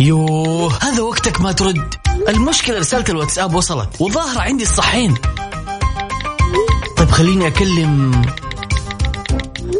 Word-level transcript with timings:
يوه 0.00 0.78
هذا 0.82 1.02
وقتك 1.02 1.40
ما 1.40 1.52
ترد. 1.52 1.94
المشكلة 2.28 2.78
رسالة 2.78 3.04
الواتساب 3.08 3.54
وصلت 3.54 3.88
وظاهرة 4.00 4.40
عندي 4.40 4.64
الصحين. 4.64 5.14
طيب 6.96 7.10
خليني 7.10 7.46
أكلم 7.46 8.22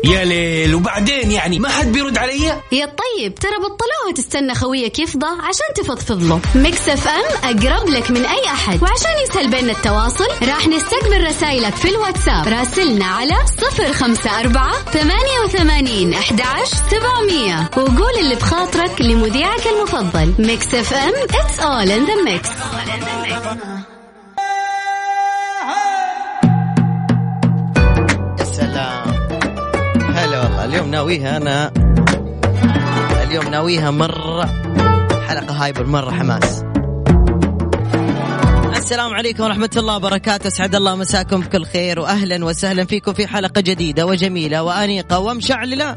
يا 0.04 0.24
ليل 0.24 0.74
وبعدين 0.74 1.30
يعني 1.30 1.58
ما 1.58 1.68
حد 1.68 1.92
بيرد 1.92 2.18
علي؟ 2.18 2.62
يا 2.72 2.86
طيب 2.86 3.34
ترى 3.34 3.56
بطلوها 3.56 4.14
تستنى 4.14 4.54
خويك 4.54 4.98
يفضى 4.98 5.26
عشان 5.26 5.84
تفضفض 5.84 6.22
له 6.22 6.40
Mix 6.54 6.88
FM 6.88 7.24
أقرب 7.44 7.88
لك 7.88 8.10
من 8.10 8.26
أي 8.26 8.44
أحد. 8.46 8.82
وعشان 8.82 9.10
يسهل 9.24 9.50
بيننا 9.50 9.72
التواصل 9.72 10.28
راح 10.42 10.68
نستقبل 10.68 11.26
رسائلك 11.26 11.74
في 11.74 11.88
الواتساب. 11.88 12.48
راسلنا 12.48 13.04
على 13.04 13.34
صفر 13.58 13.92
خمسة 13.92 14.40
أربعة 14.40 14.72
ثمانية 14.72 15.40
وثمانين 15.44 16.14
أحداش 16.14 16.68
سبعمية. 16.90 17.70
وقول 17.76 18.18
اللي 18.20 18.34
بخاطرك 18.34 19.00
لمذيعك 19.00 19.66
المفضل. 19.66 20.34
Mix 20.38 20.74
FM 20.74 21.12
it's 21.12 21.58
all 21.60 21.90
in 21.90 22.06
the 22.10 22.30
mix. 22.30 22.48
اليوم 30.66 30.90
ناويها 30.90 31.36
أنا. 31.36 31.72
اليوم 33.22 33.48
ناويها 33.48 33.90
مرة. 33.90 34.44
حلقة 35.28 35.64
هايبر 35.64 35.86
مرة 35.86 36.10
حماس. 36.10 36.64
السلام 38.76 39.14
عليكم 39.14 39.42
ورحمة 39.42 39.70
الله 39.76 39.96
وبركاته. 39.96 40.46
أسعد 40.46 40.74
الله 40.74 40.96
مساكم 40.96 41.40
بكل 41.40 41.64
خير 41.64 42.00
وأهلا 42.00 42.44
وسهلا 42.44 42.84
فيكم 42.84 43.12
في 43.12 43.26
حلقة 43.26 43.60
جديدة 43.60 44.06
وجميلة 44.06 44.62
وأنيقة 44.62 45.18
ومشعللة 45.18 45.94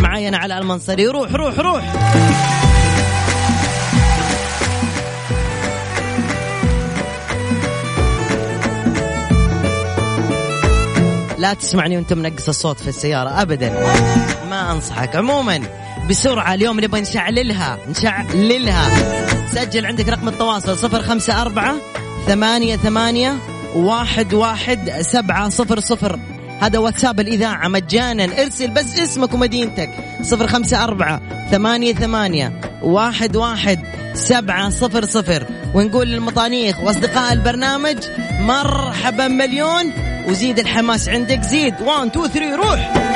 معي 0.00 0.28
أنا 0.28 0.36
على 0.36 0.58
المنصري. 0.58 1.06
روح 1.06 1.32
روح 1.32 1.58
روح. 1.58 1.92
لا 11.40 11.54
تسمعني 11.54 11.96
وانت 11.96 12.12
منقص 12.12 12.48
الصوت 12.48 12.80
في 12.80 12.88
السيارة 12.88 13.42
أبدا. 13.42 13.70
ما 14.50 14.72
أنصحك. 14.72 15.16
عموما 15.16 15.60
بسرعة 16.08 16.54
اليوم 16.54 16.80
نبغى 16.80 17.00
نشعللها 17.00 17.78
نشعللها. 17.88 18.90
سجل 19.46 19.86
عندك 19.86 20.08
رقم 20.08 20.28
التواصل 20.28 20.78
صفر 20.78 21.02
خمسة 21.02 21.42
أربعة 21.42 21.74
ثمانية 22.26 22.76
ثمانية 22.76 23.36
واحد 23.74 24.34
واحد 24.34 25.00
سبعة 25.00 25.48
صفر 25.48 25.80
صفر. 25.80 26.18
هذا 26.60 26.78
واتساب 26.78 27.20
الإذاعة 27.20 27.68
مجانا. 27.68 28.42
ارسل 28.42 28.70
بس 28.70 28.98
اسمك 28.98 29.34
ومدينتك. 29.34 29.90
صفر 30.22 30.46
خمسة 30.46 30.84
أربعة 30.84 31.20
ثمانية 31.50 31.94
ثمانية 31.94 32.60
واحد 32.82 33.36
واحد 33.36 33.80
سبعة 34.14 34.70
صفر 34.70 35.04
صفر. 35.04 35.46
ونقول 35.74 36.08
للمطانيخ 36.08 36.80
وأصدقاء 36.80 37.32
البرنامج 37.32 37.96
مرحبا 38.40 39.28
مليون. 39.28 40.09
وزيد 40.28 40.58
الحماس 40.58 41.08
عندك 41.08 41.42
زيد. 41.42 41.80
1 41.80 42.06
2 42.08 42.28
3 42.28 42.56
روح. 42.56 43.09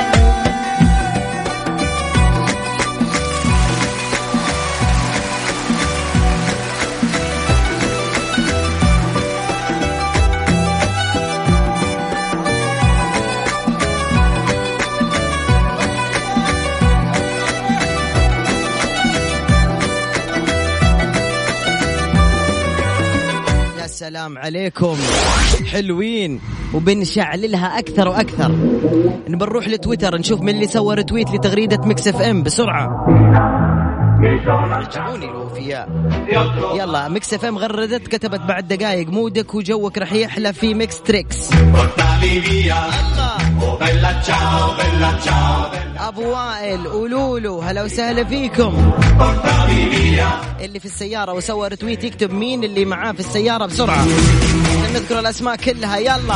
سلام 24.05 24.37
عليكم. 24.37 24.97
حلوين 25.71 26.39
وبنشعللها 26.73 27.79
أكثر 27.79 28.07
وأكثر. 28.07 28.51
نبى 29.29 29.45
نروح 29.45 29.67
لتويتر 29.67 30.17
نشوف 30.17 30.41
من 30.41 30.49
اللي 30.49 30.67
سوى 30.67 30.95
retweet 30.95 31.31
لتغريدة 31.31 31.77
Mix 31.85 32.07
FM 32.07 32.43
بسرعة. 32.43 33.05
رجعوني 34.77 35.25
الأوفياء 35.57 35.89
يلا 36.75 37.07
Mix 37.07 37.33
FM 37.33 37.57
غردت 37.57 38.07
كتبت 38.07 38.39
بعد 38.39 38.67
دقائق 38.67 39.07
مودك 39.07 39.55
وجوك 39.55 39.97
رح 39.97 40.13
يحلى 40.13 40.53
في 40.53 40.73
Mix 40.73 41.01
Trix 41.01 41.37
أبو 45.99 46.21
وائل 46.21 46.87
ولولو 46.87 47.61
هلا 47.61 47.83
وسهلا 47.83 48.23
فيكم. 48.23 48.91
اللي 50.61 50.79
في 50.79 50.85
السيارة 50.85 51.33
وسوى 51.33 51.67
رتويت 51.67 52.03
يكتب 52.03 52.31
مين 52.31 52.63
اللي 52.63 52.85
معاه 52.85 53.11
في 53.11 53.19
السيارة 53.19 53.65
بسرعة. 53.65 54.05
نذكر 54.93 55.19
الأسماء 55.19 55.55
كلها 55.55 55.97
يلا. 55.97 56.35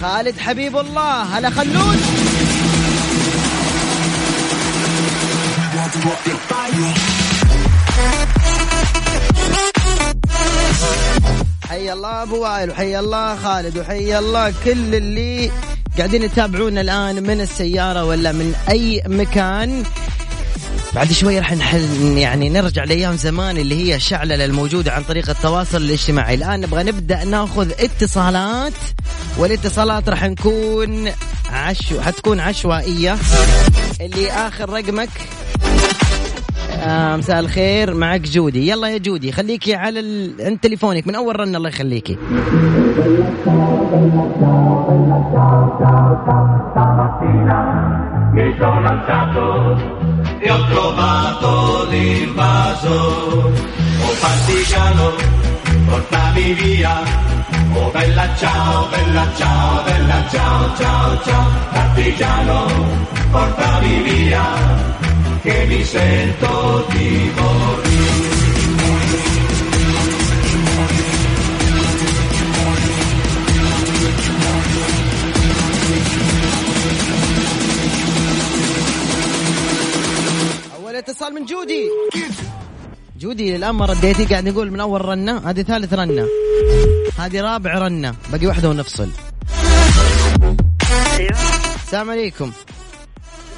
خالد 0.00 0.38
حبيب 0.38 0.76
الله 0.76 1.22
هلا 1.22 1.50
خلود. 1.50 2.25
حي 11.68 11.92
الله 11.92 12.22
أبو 12.22 12.42
وائل 12.42 12.70
وحي 12.70 12.98
الله 12.98 13.36
خالد 13.36 13.78
وحي 13.78 14.18
الله 14.18 14.54
كل 14.64 14.94
اللي 14.94 15.50
قاعدين 15.96 16.22
يتابعونا 16.22 16.80
الآن 16.80 17.22
من 17.22 17.40
السيارة 17.40 18.04
ولا 18.04 18.32
من 18.32 18.54
أي 18.70 19.02
مكان. 19.06 19.82
بعد 20.94 21.12
شوي 21.12 21.38
راح 21.38 21.52
نحل 21.52 22.18
يعني 22.18 22.48
نرجع 22.48 22.84
لأيام 22.84 23.16
زمان 23.16 23.56
اللي 23.56 23.84
هي 23.84 23.96
الشعلله 23.96 24.44
الموجودة 24.44 24.92
عن 24.92 25.02
طريق 25.02 25.30
التواصل 25.30 25.76
الاجتماعي، 25.76 26.34
الآن 26.34 26.60
نبغى 26.60 26.82
نبدأ 26.82 27.24
ناخذ 27.24 27.70
اتصالات 27.70 28.72
والاتصالات 29.36 30.08
راح 30.08 30.24
نكون 30.24 31.12
عشو 31.50 32.00
حتكون 32.00 32.40
عشوائية. 32.40 33.18
اللي 34.00 34.32
آخر 34.32 34.70
رقمك؟ 34.70 35.10
آه 36.86 37.16
مساء 37.16 37.40
الخير 37.40 37.94
معك 37.94 38.20
جودي 38.20 38.68
يلا 38.68 38.88
يا 38.88 38.98
جودي 38.98 39.32
خليكي 39.32 39.74
على 39.74 40.00
ال... 40.00 40.34
عند 40.40 40.58
تليفونك 40.58 41.06
من 41.06 41.14
اول 41.14 41.40
رن 41.40 41.56
الله 41.56 41.68
يخليكي 41.68 42.12
e. 42.12 42.18
Oh 55.08 55.36
portami 55.88 56.52
via. 56.54 56.94
Oh 57.74 57.90
bella 57.94 58.26
ciao, 58.40 58.88
bella 58.92 59.24
ciao, 59.38 59.82
bella 59.86 60.18
ciao, 60.32 60.76
ciao, 60.76 61.08
ciao. 61.26 61.46
Partigiano, 61.72 62.58
portami 63.32 63.94
via, 64.06 64.44
che 65.46 65.64
mi 65.70 65.84
sento 65.84 66.86
di 66.90 67.30
morire. 67.36 68.34
أول 80.76 80.96
اتصال 80.96 81.34
من 81.34 81.44
جودي. 81.46 81.90
جودي 83.20 83.56
الآن 83.56 83.70
ما 83.70 83.86
رديتي 83.86 84.24
قاعد 84.24 84.48
نقول 84.48 84.70
من 84.70 84.80
أول 84.80 85.04
رنة 85.04 85.38
هذه 85.38 85.62
ثالث 85.62 85.94
رنة. 85.94 86.26
هذه 87.18 87.40
رابع 87.40 87.78
رنة 87.78 88.14
باقي 88.32 88.46
واحدة 88.46 88.68
ونفصل. 88.68 89.10
أيوه. 91.18 91.36
السلام 91.84 92.10
عليكم. 92.10 92.52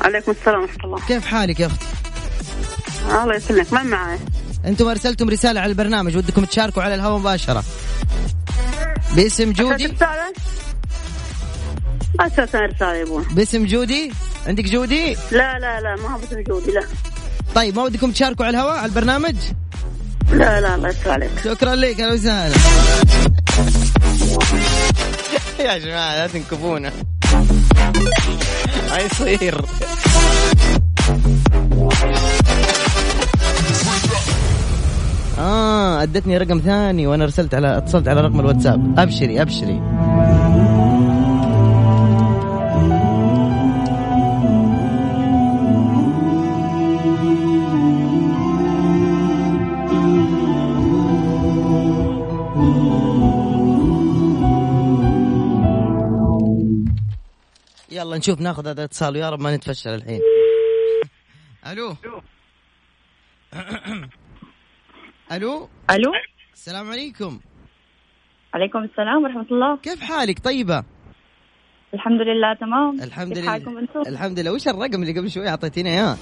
عليكم 0.00 0.30
السلام 0.32 0.60
ورحمة 0.62 0.84
الله. 0.84 0.98
كيف 1.08 1.26
حالك 1.26 1.60
يا 1.60 1.66
أختي 1.66 1.86
الله 3.22 3.34
يسلمك 3.34 3.72
من 3.72 3.86
معي؟ 3.86 4.18
أنتم 4.64 4.88
أرسلتم 4.88 5.28
رسالة 5.30 5.60
على 5.60 5.70
البرنامج 5.70 6.16
ودكم 6.16 6.44
تشاركوا 6.44 6.82
على 6.82 6.94
الهواء 6.94 7.18
مباشرة. 7.18 7.64
باسم 9.16 9.52
جودي؟ 9.52 9.86
رسالة؟ 9.86 10.32
أساسا 12.20 12.60
رسالة 12.66 12.94
يا 12.94 13.02
أبوي. 13.02 13.24
باسم 13.30 13.66
جودي؟ 13.66 14.12
عندك 14.46 14.64
جودي؟ 14.64 15.16
لا 15.30 15.58
لا 15.58 15.80
لا 15.80 15.96
ما 15.96 16.14
هو 16.14 16.18
باسم 16.18 16.40
جودي 16.40 16.70
لا. 16.70 16.82
طيب 17.54 17.76
ما 17.76 17.82
ودكم 17.82 18.10
تشاركوا 18.12 18.46
على 18.46 18.58
الهواء 18.58 18.76
على 18.76 18.86
البرنامج؟ 18.86 19.36
لا 20.32 20.60
لا 20.60 20.74
الله 20.74 20.88
يستر 20.88 21.10
عليك. 21.10 21.30
شكرا 21.44 21.74
لك 21.74 22.00
أهلا 22.00 22.12
وسهلا. 22.12 22.54
يا 25.64 25.78
جماعة 25.78 26.16
لا 26.16 26.26
تنكفونا. 26.26 26.92
ما 28.90 28.98
يصير. 28.98 29.60
آه 35.38 36.02
أدتني 36.02 36.38
رقم 36.38 36.58
ثاني 36.58 37.06
وأنا 37.06 37.24
ارسلت 37.24 37.54
على 37.54 37.78
اتصلت 37.78 38.08
على 38.08 38.20
رقم 38.20 38.40
الواتساب. 38.40 38.98
أبشري 38.98 39.42
أبشري. 39.42 39.80
نشوف 58.18 58.40
ناخذ 58.40 58.66
هذا 58.66 58.80
الاتصال 58.80 59.14
ويا 59.14 59.30
رب 59.30 59.40
ما 59.40 59.56
نتفشل 59.56 59.90
الحين. 59.90 60.20
ألو؟ 61.66 61.88
ألو؟ 65.32 65.68
ألو؟ 65.90 66.12
السلام 66.54 66.90
عليكم. 66.90 67.40
عليكم 68.54 68.84
السلام 68.84 69.24
ورحمة 69.24 69.46
الله. 69.50 69.76
كيف 69.76 70.00
حالك؟ 70.00 70.38
طيبة؟ 70.38 70.84
الحمد 71.94 72.20
لله 72.20 72.54
تمام. 72.54 73.00
الحمد 73.02 73.38
لله؟ 73.38 73.56
الحمد 74.06 74.40
لله. 74.40 74.52
وش 74.52 74.68
الرقم 74.68 75.02
اللي 75.02 75.18
قبل 75.18 75.30
شوي 75.30 75.48
اعطيتينا 75.48 75.90
إياه؟ 75.90 76.16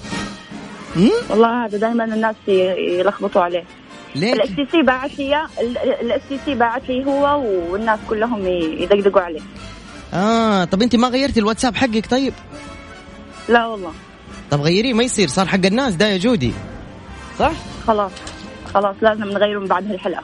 والله 1.29 1.65
هذا 1.65 1.77
دائما 1.77 2.03
الناس 2.03 2.35
يلخبطوا 2.47 3.41
عليه. 3.41 3.63
ليه 4.15 4.33
ال 4.33 4.55
STC 4.55 4.81
باعت 4.81 5.19
لي 5.19 5.47
ال 6.01 6.21
STC 6.29 6.55
باعت 6.55 6.89
لي 6.89 7.05
هو 7.05 7.41
والناس 7.71 7.99
كلهم 8.09 8.47
يدقدقوا 8.47 9.21
عليه. 9.21 9.41
آه 10.13 10.63
طب 10.63 10.81
أنت 10.81 10.95
ما 10.95 11.07
غيرتي 11.07 11.39
الواتساب 11.39 11.75
حقك 11.75 12.05
طيب؟ 12.09 12.33
لا 13.49 13.65
والله. 13.65 13.91
طب 14.51 14.61
غيريه 14.61 14.93
ما 14.93 15.03
يصير 15.03 15.27
صار 15.27 15.47
حق 15.47 15.65
الناس 15.65 15.95
ده 15.95 16.07
يا 16.07 16.17
جودي. 16.17 16.53
صح؟ 17.39 17.51
خلاص. 17.87 18.11
خلاص 18.73 18.95
لازم 19.01 19.23
نغيره 19.23 19.59
من 19.59 19.67
بعد 19.67 19.91
هالحلقة. 19.91 20.23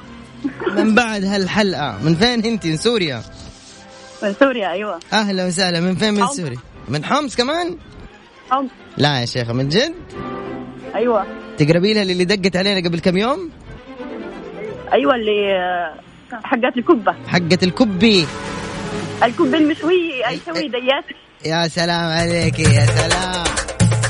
من 0.77 0.95
بعد 0.95 1.23
هالحلقة. 1.23 1.97
من 2.03 2.15
فين 2.15 2.45
أنت؟ 2.45 2.65
من 2.67 2.77
سوريا؟ 2.77 3.21
من 4.23 4.33
سوريا 4.39 4.71
أيوه. 4.71 4.99
أهلا 5.13 5.47
وسهلا. 5.47 5.79
من 5.79 5.95
فين؟ 5.95 6.13
من. 6.13 6.27
سوريا. 6.27 6.57
من 6.87 7.05
حمص 7.05 7.35
كمان؟ 7.35 7.77
حمص. 8.49 8.69
لا 8.97 9.19
يا 9.21 9.25
شيخة 9.25 9.53
من 9.53 9.69
جد؟ 9.69 9.93
أيوه. 10.95 11.25
تقربي 11.57 11.93
لها 11.93 12.01
اللي 12.01 12.25
دقت 12.25 12.55
علينا 12.55 12.87
قبل 12.89 12.99
كم 12.99 13.17
يوم؟ 13.17 13.49
أيوه 14.93 15.15
اللي 15.15 15.55
آه، 15.55 15.93
حقت 16.43 16.77
الكبة 16.77 17.15
حقة 17.27 17.57
الكبي 17.63 18.25
الكبة 19.23 19.57
المشوية 19.57 20.27
اي 20.27 20.39
سوي 20.45 20.67
ديات. 20.67 21.03
يا 21.45 21.67
سلام 21.67 22.11
عليك 22.11 22.59
يا 22.59 22.85
سلام. 22.85 23.43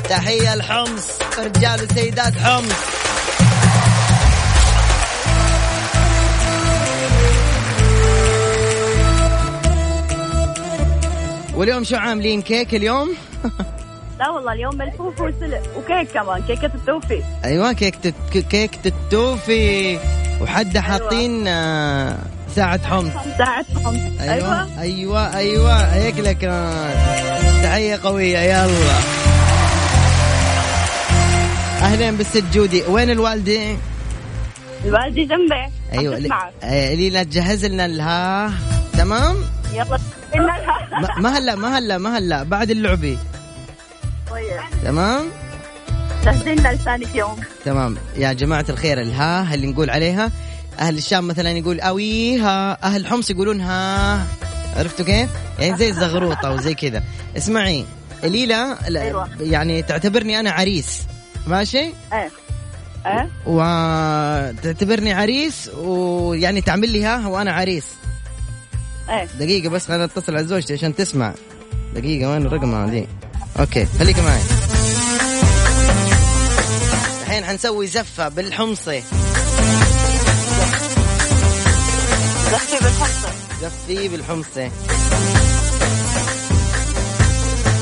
تحية 0.09 0.53
الحمص 0.53 1.07
رجال 1.39 1.83
وسيدات 1.83 2.33
حمص. 2.37 2.73
واليوم 11.55 11.83
شو 11.83 11.95
عاملين؟ 11.95 12.41
كيك 12.41 12.75
اليوم؟ 12.75 13.09
لا 14.19 14.29
والله 14.29 14.53
اليوم 14.53 14.77
ملفوف 14.77 15.21
وسلق. 15.21 15.61
وكيك 15.77 16.11
كمان 16.13 16.41
كيكة 16.47 16.71
التوفيق 16.75 17.23
أيوه 17.45 17.73
كيك 17.73 17.95
تت... 17.95 18.13
كيك 18.49 18.79
التوفي 18.85 19.99
وحد 20.41 20.77
حاطين 20.77 21.47
آه، 21.47 22.17
ساعة 22.55 22.87
حمص. 22.87 23.11
ساعة 23.37 23.65
حمص. 23.83 23.99
أيوه 24.21 24.79
أيوه. 24.81 25.35
أيوه 25.37 25.73
هيك 25.93 26.19
لك. 26.19 26.37
تحية 27.63 27.99
قوية 28.03 28.37
يلا. 28.37 28.93
أهلين 31.81 32.17
بالست 32.17 32.43
جودي. 32.53 32.83
وين 32.83 33.09
الوالدة؟ 33.09 33.77
الوالدة 34.85 35.23
جنبي. 35.23 35.71
أيوه. 35.93 36.43
آه، 36.63 36.93
لينا 36.93 37.23
تجهز 37.23 37.65
لنا 37.65 37.85
الها 37.85 38.51
تمام؟ 38.93 39.35
يلا 39.73 39.97
لها. 40.35 41.19
ما- 41.19 41.37
هلا 41.37 41.55
ما 41.55 41.77
هلا 41.77 41.97
ما 41.97 42.17
هلا. 42.17 42.43
بعد 42.43 42.69
اللعبة. 42.71 43.17
طيب. 44.31 44.59
تمام؟ 44.83 45.25
جهزين 46.25 46.59
لنا 46.59 46.69
لسانك 46.73 47.15
يوم. 47.15 47.35
تمام. 47.65 47.97
يا 48.17 48.33
جماعة 48.33 48.65
الخير 48.69 49.01
الها 49.01 49.53
اللي 49.53 49.67
نقول 49.67 49.89
عليها؟ 49.89 50.31
أهل 50.79 50.97
الشام 50.97 51.27
مثلا 51.27 51.49
يقول 51.49 51.79
أويها 51.79 52.83
أهل 52.83 53.07
حمص 53.07 53.29
يقولون 53.29 53.61
ها 53.61 54.27
عرفتوا 54.77 55.05
كيف؟ 55.05 55.29
يعني 55.59 55.77
زي 55.77 55.89
الزغروطة 55.89 56.51
وزي 56.51 56.73
كذا. 56.73 57.03
اسمعي 57.37 57.85
ليلى 58.23 58.77
أيوة. 58.87 59.29
يعني 59.39 59.81
تعتبرني 59.81 60.39
أنا 60.39 60.51
عريس. 60.51 61.01
ماشي؟ 61.47 61.77
إيه. 62.13 62.31
إيه؟ 63.05 63.29
وتعتبرني 63.45 65.13
عريس 65.13 65.69
ويعني 65.77 66.61
تعمل 66.61 66.89
لي 66.89 67.05
ها 67.05 67.27
وأنا 67.27 67.51
عريس. 67.51 67.85
إيه. 69.09 69.27
دقيقة 69.39 69.69
بس 69.69 69.87
خلينا 69.87 70.05
نتصل 70.05 70.35
على 70.35 70.47
زوجتي 70.47 70.73
عشان 70.73 70.95
تسمع. 70.95 71.33
دقيقة 71.95 72.31
وين 72.31 72.45
الرقم 72.45 72.75
هذه؟ 72.75 73.07
أوكي 73.59 73.85
خليك 73.99 74.19
معي. 74.19 74.41
الحين 77.23 77.45
حنسوي 77.45 77.87
زفة 77.87 78.27
بالحمصي. 78.29 79.03
زفتي 83.61 84.07
بالحمصي 84.07 84.71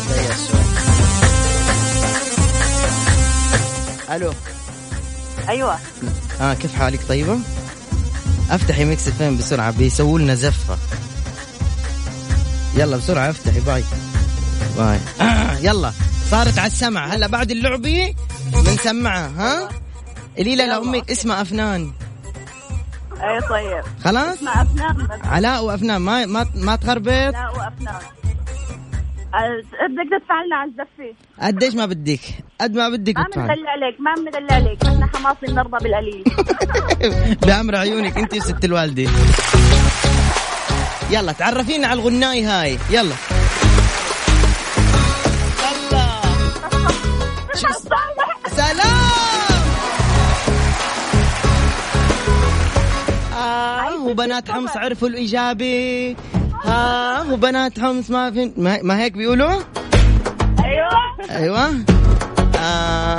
دقيقة 0.09 0.35
شوي 0.35 0.61
ألو. 4.15 4.33
أيوه. 5.49 5.79
آه 6.41 6.53
كيف 6.53 6.75
حالك 6.75 6.99
طيبة؟ 7.09 7.39
أفتحي 8.51 8.85
ميكس 8.85 9.09
فين 9.09 9.37
بسرعة 9.37 9.71
بيسووا 9.71 10.19
لنا 10.19 10.35
زفة. 10.35 10.77
يلا 12.75 12.97
بسرعة 12.97 13.29
أفتحي 13.29 13.59
bye. 13.59 13.83
bye. 14.77 14.99
آه 15.21 15.57
يلا. 15.67 15.93
صارت 16.31 16.59
على 16.59 16.71
السمع. 16.71 17.07
هلا 17.07 17.27
بعد 17.27 17.51
اللعبة. 17.51 18.13
بنسمعها 18.53 19.27
ها؟ 19.37 19.69
ليلى 20.37 20.65
لأمك 20.65 21.11
اسمها 21.11 21.41
أفنان. 21.41 21.91
إيه 23.23 23.39
طيب. 23.39 23.83
خلاص؟ 24.03 24.43
مع 24.43 24.61
أفنان 24.61 24.95
بس. 24.97 25.25
علاء 25.27 25.63
وأفنان. 25.63 26.01
ما 26.01 26.25
ما 26.25 26.45
ما 26.55 26.75
تخربط. 26.75 27.07
لا 27.07 27.49
وأفنان. 27.49 28.01
بدك 29.89 30.09
تدفع 30.11 30.43
لنا 30.45 30.55
على 30.55 30.69
الزفة. 30.71 31.15
قديش 31.41 31.75
ما 31.75 31.85
بدك؟ 31.85 32.19
قد 32.61 32.75
ما 32.75 32.89
بدك 32.89 33.17
ما. 33.17 33.23
بندلع 33.35 33.71
عليك 33.71 33.95
ما 33.99 34.13
بندلع 34.15 34.55
عليك. 34.55 34.85
إحنا 34.85 35.05
حماصي 35.13 35.45
بنرضى 35.47 35.77
بالقليل. 35.83 36.23
بأمر 37.47 37.75
عيونك 37.75 38.17
أنت 38.17 38.33
وست 38.33 38.65
الوالدة. 38.65 39.09
يلا 41.11 41.31
تعرفينا 41.31 41.87
على 41.87 41.99
الغناي 42.01 42.43
هاي. 42.43 42.77
يلا. 42.89 43.15
وبنات 54.11 54.51
حمص 54.51 54.77
عرفوا 54.77 55.07
الإجابة. 55.07 56.15
ها 56.63 57.21
وبنات 57.33 57.79
حمص 57.79 58.11
ما 58.11 58.31
في 58.31 58.53
ما, 58.57 58.81
ما 58.83 59.03
هيك 59.03 59.13
بيقولوا؟ 59.13 59.61
أيوه. 60.63 60.89
أيوه 61.29 61.85
آه. 62.59 63.17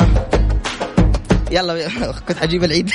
يلا 1.50 1.88
كنت 2.28 2.38
حجيب 2.38 2.64
العيد. 2.64 2.90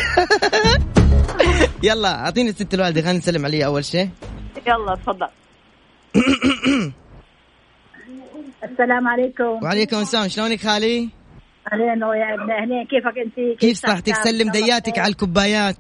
يلا 1.84 2.26
أعطيني 2.26 2.50
الست 2.50 2.74
الوالدة 2.74 3.02
خلينا 3.02 3.18
نسلم 3.18 3.46
عليها 3.46 3.66
أول 3.66 3.86
شيء. 3.86 4.10
يلا 4.68 4.96
تفضل. 4.96 5.28
السلام 8.72 9.08
عليكم. 9.08 9.64
وعليكم 9.64 9.98
السلام. 9.98 10.28
شلونك 10.28 10.62
خالي؟ 10.62 11.10
أهلين 11.74 12.04
ويا 12.04 12.34
ابن 12.34 12.52
أهلين. 12.52 12.86
كيفك 12.86 13.18
أنت؟ 13.18 13.60
كيف 13.60 13.78
صحتك؟ 13.78 14.16
سلم 14.16 14.52
دياتك 14.52 15.00
على 15.00 15.12
الكوبايات 15.12 15.76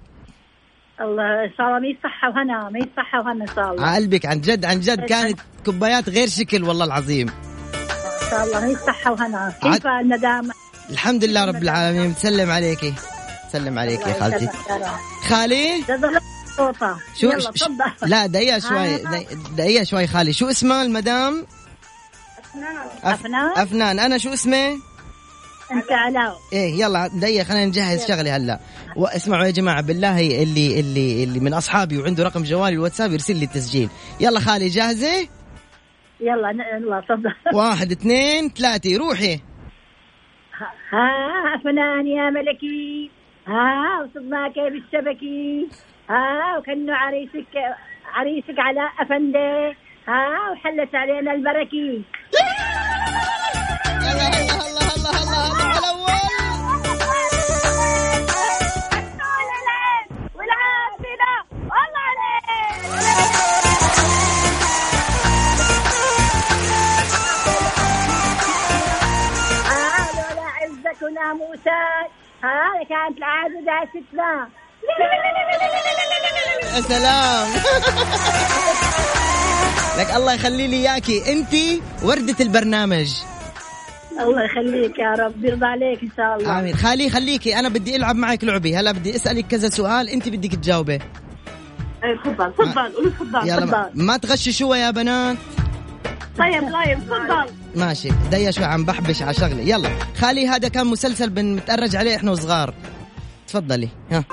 الله 1.01 1.43
إن 1.45 1.51
شاء 1.57 1.67
الله 1.67 1.79
مي 1.79 1.97
صحه 2.03 2.29
وهنا 2.29 2.69
مي 2.69 2.89
صحه 2.97 3.19
وهنا 3.19 3.43
إن 3.43 3.55
شاء 3.55 3.71
الله. 3.71 3.85
على 3.87 3.95
قلبك 4.05 4.25
عن 4.25 4.41
جد 4.41 4.65
عن 4.65 4.79
جد 4.79 5.05
كانت 5.05 5.39
كوبايات 5.65 6.09
غير 6.09 6.27
شكل 6.27 6.63
والله 6.63 6.85
العظيم. 6.85 7.29
إن 7.29 8.29
شاء 8.29 8.43
الله 8.43 8.65
مي 8.65 8.75
صحه 8.75 9.11
وهنا. 9.11 9.53
كيف 9.63 9.87
الندامة؟ 9.87 10.53
الحمد 10.89 11.23
لله 11.23 11.45
رب 11.45 11.55
العالمين. 11.63 12.15
تسلم 12.15 12.51
عليكي 12.51 12.93
سلم 13.51 13.79
عليك 13.79 14.07
يا 14.07 14.13
خالتي. 14.19 14.49
خالي؟ 15.29 15.83
شو 17.21 17.27
يلا 17.27 17.51
ش- 17.55 17.63
لا 18.01 18.25
دقيقة 18.27 18.59
شوي 18.59 18.95
آه. 18.95 19.25
دقيقة- 19.57 19.83
شوي 19.83 20.07
خالي. 20.07 20.33
شو 20.33 20.49
اسمها 20.49 20.83
المدام؟ 20.83 21.45
أف- 23.03 23.05
أفنان؟ 23.07 23.51
أفنان. 23.57 23.99
أنا 23.99 24.17
شو 24.17 24.33
اسمي؟ 24.33 24.79
انت 25.71 25.91
علاء 25.91 26.37
إيه 26.53 26.73
يلا 26.73 27.07
دقيقة 27.07 27.43
خلينا 27.43 27.65
نجهز 27.65 28.07
شغلي 28.07 28.29
هلا. 28.29 28.59
واسمعوا 28.95 29.45
يا 29.45 29.51
جماعة 29.51 29.81
بالله 29.81 30.43
اللي 30.43 30.79
اللي 30.79 31.23
اللي 31.23 31.39
من 31.39 31.53
أصحابي 31.53 31.97
وعنده 31.97 32.23
رقم 32.23 32.43
جوالي 32.43 32.75
الواتساب 32.75 33.11
يرسل 33.11 33.35
لي 33.35 33.45
التسجيل. 33.45 33.89
يلا 34.19 34.39
خالي 34.39 34.67
جاهزة؟ 34.67 35.27
يلا 36.19 36.49
يلا 36.51 37.01
تفضل. 37.01 37.33
واحد 37.59 37.91
اثنين 37.91 38.49
ثلاثة 38.49 38.97
روحي. 38.97 39.39
ها 40.91 41.61
فنان 41.63 42.07
يا 42.07 42.29
ملكي. 42.29 43.11
ها 43.47 44.03
وصدناك 44.03 44.53
بالشبكي. 44.71 45.67
ها 46.09 46.57
وكنه 46.57 46.93
عريسك 46.95 47.53
عريسك 48.13 48.59
على 48.59 48.81
أفندي. 48.99 49.75
ها 50.07 50.51
وحلت 50.51 50.95
علينا 50.95 51.31
البركي. 51.33 52.01
كانت 72.89 73.17
العادة 73.17 73.59
يا 76.75 76.81
سلام. 76.81 77.47
لك 79.99 80.15
الله 80.15 80.33
يخلي 80.33 80.67
لي 80.67 80.75
إياكي. 80.75 81.31
أنت 81.31 81.81
وردة 82.03 82.35
البرنامج. 82.39 83.13
الله 84.19 84.43
يخليك 84.43 84.99
يا 84.99 85.13
رب. 85.13 85.45
يرضى 85.45 85.65
عليك 85.65 86.01
إن 86.03 86.09
شاء 86.17 86.37
الله. 86.37 86.59
آمين. 86.59 86.75
خالي 86.75 87.09
خليكي. 87.09 87.59
أنا 87.59 87.69
بدي 87.69 87.95
ألعب 87.95 88.15
معك 88.15 88.43
لعبي 88.43 88.75
هلا 88.75 88.91
بدي 88.91 89.15
أسألك 89.15 89.47
كذا 89.47 89.69
سؤال 89.69 90.09
أنت 90.09 90.29
بدك 90.29 90.55
تجاوبه. 90.55 90.99
إيه، 92.03 92.15
تفضل 92.15 92.53
تفضل 92.53 92.93
قولي 92.95 93.09
تفضل 93.09 93.47
يلا 93.49 93.89
ما, 93.93 94.17
تغششوا 94.17 94.75
يا 94.75 94.91
بنات؟ 94.91 95.37
طيب 96.39 96.63
طيب 96.73 96.99
تفضل 96.99 97.45
ماشي. 97.75 98.09
دقيقة 98.31 98.51
شوي 98.51 98.65
عم 98.65 98.85
بحبش 98.85 99.21
على 99.21 99.33
شغلي. 99.33 99.69
يلا 99.69 99.89
خالي 100.21 100.47
هذا 100.47 100.67
كان 100.67 100.87
مسلسل 100.87 101.29
بنتأرج 101.29 101.95
عليه 101.95 102.15
إحنا 102.15 102.31
وصغار. 102.31 102.73
تفضلي. 103.47 103.89
ها. 104.11 104.23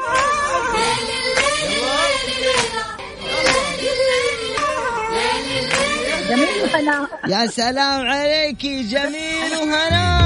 جميل 6.28 6.62
وهنا 6.62 7.08
يا 7.28 7.46
سلام 7.46 8.06
عليكي 8.06 8.82
جميل 8.82 9.56
وهنا. 9.62 10.24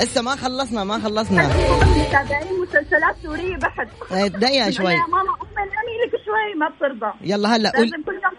لسه 0.00 0.22
ما 0.22 0.36
خلصنا 0.36 0.84
ما 0.84 1.00
خلصنا. 1.00 1.46
متابعين 1.46 2.60
مسلسلات 2.62 3.16
سورية 3.22 3.56
بحت. 3.56 3.88
إيه، 4.12 4.26
دقيقة 4.26 4.70
شوي. 4.70 4.92
يا 4.92 4.98
ماما 4.98 5.36
نامي 5.56 5.94
لك 6.06 6.20
شوي 6.24 6.54
ما 6.56 6.68
بترضى. 6.68 7.12
يلا 7.20 7.56
هلا 7.56 7.70
قول 7.70 7.86
لازم 7.86 8.02
كل 8.04 8.12
يوم 8.12 8.34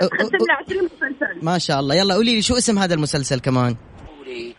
ختم 0.00 0.36
لي 0.36 0.52
20 0.64 0.84
مسلسل. 0.84 1.44
ما 1.44 1.58
شاء 1.58 1.80
الله. 1.80 1.94
يلا 1.94 2.14
قولي 2.14 2.34
لي 2.34 2.42
شو 2.42 2.56
اسم 2.56 2.78
هذا 2.78 2.94
المسلسل 2.94 3.40
كمان؟ 3.40 3.76
قولي 4.08 4.54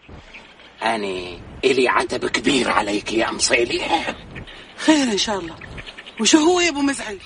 أنا 0.83 1.39
إلي 1.65 1.89
عتب 1.89 2.25
كبير 2.29 2.71
عليك 2.71 3.13
يا 3.13 3.31
مصيلح 3.31 4.15
خير 4.77 5.03
إن 5.03 5.17
شاء 5.17 5.39
الله. 5.39 5.55
وشو 6.21 6.37
هو 6.37 6.59
يا 6.59 6.69
أبو 6.69 6.81
مزعج؟ 6.81 7.17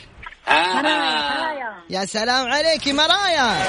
آه. 0.47 0.51
هايا 0.51 1.75
يا 1.89 2.05
سلام 2.05 2.47
عليكي 2.47 2.93
مرأيا. 2.93 3.65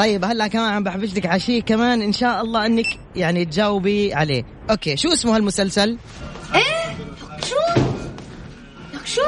طيب 0.00 0.24
هلا 0.24 0.46
كمان 0.46 0.72
عم 0.72 0.84
بحبش 0.84 1.14
لك 1.14 1.26
عشيه 1.26 1.62
كمان. 1.62 2.02
إن 2.02 2.12
شاء 2.12 2.42
الله 2.42 2.66
إنك 2.66 2.86
يعني 3.16 3.44
تجاوبي 3.44 4.14
عليه. 4.14 4.44
أوكي 4.70 4.96
شو 4.96 5.12
اسمه 5.12 5.36
هالمسلسل؟ 5.36 5.98
شو؟ 9.04 9.20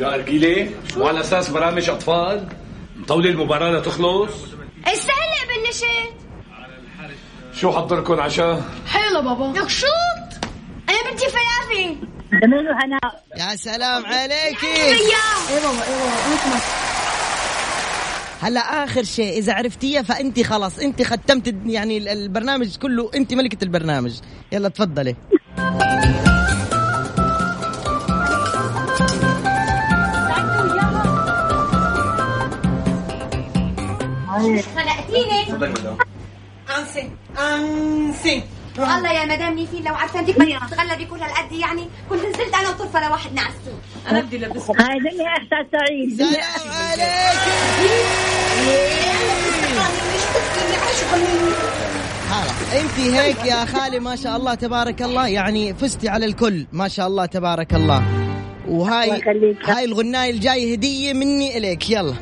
يا 0.00 0.14
أرجيلي 0.14 0.70
وعلى 0.96 1.20
أساس 1.20 1.48
برامج 1.48 1.90
أطفال؟ 1.90 2.48
مطولة 2.96 3.30
المباراة 3.30 3.78
لتخلص؟ 3.78 4.32
استهلق 4.86 5.46
بالنشيد 5.48 6.14
شو 7.54 7.72
حضركم 7.72 8.20
عشاء؟ 8.20 8.64
حلو 8.86 9.22
بابا. 9.22 9.60
نقشوط 9.60 10.30
أنا 10.88 11.12
بدي 11.12 11.26
فلافل 11.28 11.96
جميل 12.32 12.68
وهنا 12.68 13.00
يا 13.36 13.56
سلام 13.56 14.06
عليكي. 14.06 14.66
يا 14.66 15.26
إيه 15.50 15.60
بابا 15.60 15.84
إيه 15.84 16.00
بابا 16.44 16.89
هلا 18.42 18.60
آخر 18.60 19.02
شيء 19.02 19.38
إذا 19.38 19.52
عرفتيها 19.52 20.02
فأنت 20.02 20.40
خلاص 20.42 20.78
أنت 20.78 21.02
ختمت 21.02 21.54
يعني 21.66 21.98
ال- 21.98 22.08
البرنامج 22.08 22.76
كله 22.76 23.10
أنت 23.14 23.34
ملكة 23.34 23.64
البرنامج. 23.64 24.20
يلا 24.52 24.68
تفضلي. 24.68 25.16
خلقتيني. 34.76 35.40
أنسي 36.78 37.10
أنسي. 37.38 38.42
والله 38.78 39.12
يا 39.12 39.24
مدام 39.24 39.54
نيفين 39.54 39.84
لو 39.84 39.94
عرفت 39.94 40.16
أنت 40.16 40.30
كنت 40.30 40.48
تتغلبي 40.70 41.04
كل 41.04 41.22
هالقد 41.22 41.52
يعني 41.52 41.88
كنت 42.10 42.20
نزلت 42.20 42.54
أنا 42.54 42.68
وطرفة 42.68 43.08
لواحد 43.08 43.34
نعسو 43.34 43.72
هاي 44.06 44.98
دنيا 44.98 45.28
احساس 45.28 45.66
سعيد. 45.72 46.16
دنيا 46.16 46.42
سلام 46.58 46.74
عليكي 46.76 48.00
خلاص 52.30 52.82
أنت 52.82 53.00
هيك 53.00 53.44
يا 53.44 53.64
خالي 53.64 53.98
ما 53.98 54.16
شاء 54.16 54.36
الله 54.36 54.54
تبارك 54.54 55.02
الله. 55.02 55.28
يعني 55.28 55.74
فزتي 55.74 56.08
على 56.08 56.26
الكل 56.26 56.66
ما 56.72 56.88
شاء 56.88 57.06
الله 57.06 57.26
تبارك 57.26 57.74
الله. 57.74 57.98
الله 57.98 58.38
وهاي. 58.68 59.22
هاي 59.64 59.84
الغناية 59.84 60.30
الجاية 60.30 60.72
هدية 60.72 61.12
مني 61.12 61.56
إليك. 61.56 61.90
يلا. 61.90 62.14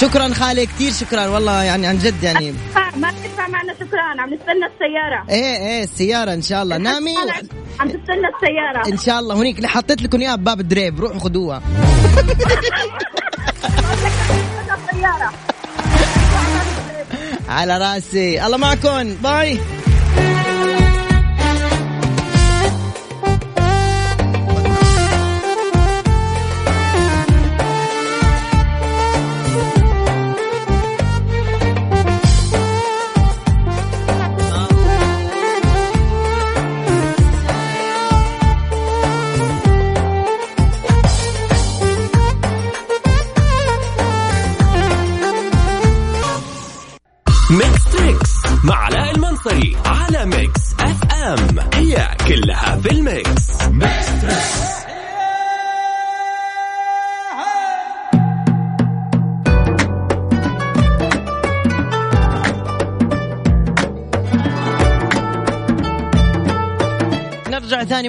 شكرا 0.00 0.34
خالي 0.34 0.66
كثير 0.66 0.92
شكرا. 0.92 1.26
والله 1.26 1.62
يعني 1.62 1.86
عن 1.86 1.98
جد 1.98 2.22
يعني. 2.22 2.54
ما 2.96 3.10
تدفع 3.10 3.48
معنا 3.48 3.74
شكرا. 3.74 4.00
عم 4.00 4.34
نستنى 4.34 4.66
السيارة. 4.66 5.24
إيه 5.30 5.56
إيه 5.68 5.84
السيارة 5.84 6.34
إن 6.34 6.42
شاء 6.42 6.62
الله. 6.62 6.76
نامي 6.76 7.10
و... 7.10 7.30
عم 7.80 7.88
تستنى 7.88 8.28
السيارة. 8.36 8.92
إن 8.92 8.98
شاء 8.98 9.18
الله. 9.20 9.34
هنيك 9.34 9.66
حطيت 9.66 10.02
لكم 10.02 10.20
إياها 10.20 10.36
بباب 10.36 10.60
الدريب 10.60 11.00
روحوا 11.00 11.18
خذوها 11.18 11.62
على 17.48 17.78
راسي. 17.78 18.46
الله 18.46 18.56
معكم. 18.56 19.14
باي. 19.14 19.60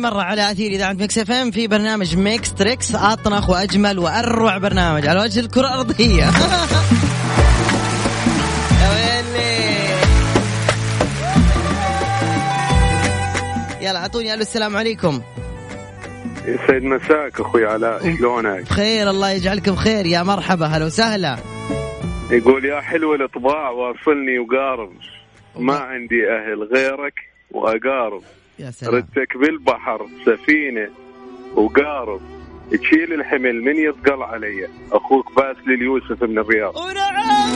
مرة 0.02 0.22
على 0.22 0.52
أثير 0.52 0.72
إذاعة 0.72 0.94
Mix 0.94 1.18
FM 1.18 1.52
في 1.52 1.68
برنامج 1.68 2.18
Mix 2.18 2.54
Trix 2.54 2.96
أطنخ 2.96 3.50
وأجمل 3.50 4.00
وأروع 4.00 4.58
برنامج 4.58 5.08
على 5.08 5.22
وجه 5.22 5.40
الكرة 5.40 5.68
الأرضية. 5.68 6.24
يا 8.82 8.90
ويلي. 8.94 9.62
يلا 13.82 14.00
أعطوني 14.00 14.34
ألو 14.34 14.42
السلام 14.42 14.78
عليكم. 14.78 15.22
يسعد 16.46 16.84
مساك 16.84 17.40
أخوي 17.40 17.66
علاء 17.66 18.18
شلونك؟ 18.18 18.62
بخير 18.62 19.10
الله 19.10 19.30
يجعلك 19.30 19.70
بخير. 19.70 20.06
يا 20.06 20.24
مرحبا 20.24 20.66
هلا 20.66 20.86
وسهلا. 20.86 21.38
يقول 22.32 22.66
يا 22.66 22.82
حلو 22.82 23.16
الأطباع 23.16 23.70
واصلني 23.70 24.40
وقارب. 24.40 24.92
ما 25.56 25.76
عندي 25.76 26.30
أهل 26.30 26.64
غيرك 26.74 27.14
وأقارب. 27.52 28.24
يا 28.60 28.72
سلام. 28.72 28.96
ردتك 28.96 29.38
بالبحر 29.38 30.08
سفينة 30.26 30.90
وقارب 31.56 32.22
تشيل 32.72 33.14
الحمل 33.14 33.62
من 33.62 33.76
يثقل 33.76 34.24
علي. 34.24 34.68
أخوك 34.92 35.26
باسل 35.36 35.72
اليوسف 35.72 36.24
من 36.24 36.40
الرياض. 36.40 36.76
ونعم. 36.78 37.52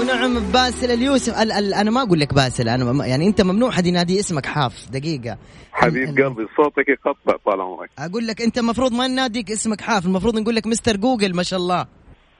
ونعم 0.00 0.40
باسل 0.52 0.90
اليوسف. 0.90 1.38
ال 1.38 1.52
ال 1.52 1.74
أنا 1.74 1.90
ما 1.90 2.02
أقول 2.02 2.20
لك 2.20 2.34
باسل 2.34 2.68
أنا 2.68 3.06
يعني 3.06 3.26
أنت 3.26 3.40
ممنوع 3.40 3.70
حد 3.70 3.86
ينادي 3.86 4.20
اسمك 4.20 4.46
حاف. 4.46 4.90
دقيقة. 4.90 5.38
حبيب 5.72 6.08
قلبي 6.08 6.46
صوتك 6.56 6.88
يقطع 6.88 7.36
طال 7.46 7.60
عمرك. 7.60 7.90
أقول 7.98 8.26
لك 8.26 8.42
أنت 8.42 8.58
المفروض 8.58 8.92
ما 8.92 9.08
نناديك 9.08 9.50
اسمك 9.50 9.80
حاف 9.80 10.06
المفروض 10.06 10.38
نقول 10.38 10.54
لك 10.54 10.66
mister 10.66 10.96
Google 10.96 11.36
ما 11.36 11.42
شاء 11.42 11.58
الله. 11.60 11.86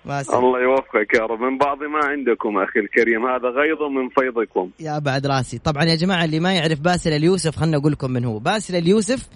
باسل 0.06 0.34
الله 0.34 0.62
يوفقك 0.62 1.14
يا 1.14 1.20
رب. 1.20 1.40
من 1.40 1.58
بعض 1.58 1.78
ما 1.78 2.04
عندكم 2.04 2.58
أخي 2.58 2.80
الكريم 2.80 3.26
هذا 3.26 3.48
غيض 3.48 3.82
من 3.82 4.08
فيضكم. 4.08 4.70
يا 4.80 4.98
بعد 4.98 5.26
راسي. 5.26 5.58
طبعا 5.58 5.84
يا 5.84 5.94
جماعة 5.94 6.24
اللي 6.24 6.40
ما 6.40 6.52
يعرف 6.52 6.80
باسل 6.80 7.12
اليوسف 7.12 7.56
خلنا 7.56 7.76
أقول 7.76 7.92
لكم 7.92 8.10
من 8.10 8.24
هو. 8.24 8.38
باسل 8.38 8.76
اليوسف 8.76 9.28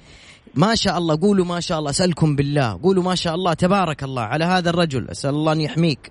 ما 0.54 0.74
شاء 0.74 0.98
الله 0.98 1.20
قولوا 1.20 1.44
ما 1.44 1.60
شاء 1.60 1.78
الله 1.78 1.90
أسألكم 1.90 2.36
بالله. 2.36 2.80
قولوا 2.82 3.02
ما 3.02 3.14
شاء 3.14 3.34
الله 3.34 3.52
تبارك 3.52 4.02
الله 4.02 4.22
على 4.22 4.44
هذا 4.44 4.70
الرجل. 4.70 5.08
أسأل 5.10 5.30
الله 5.30 5.52
أن 5.52 5.60
يحميك. 5.60 6.10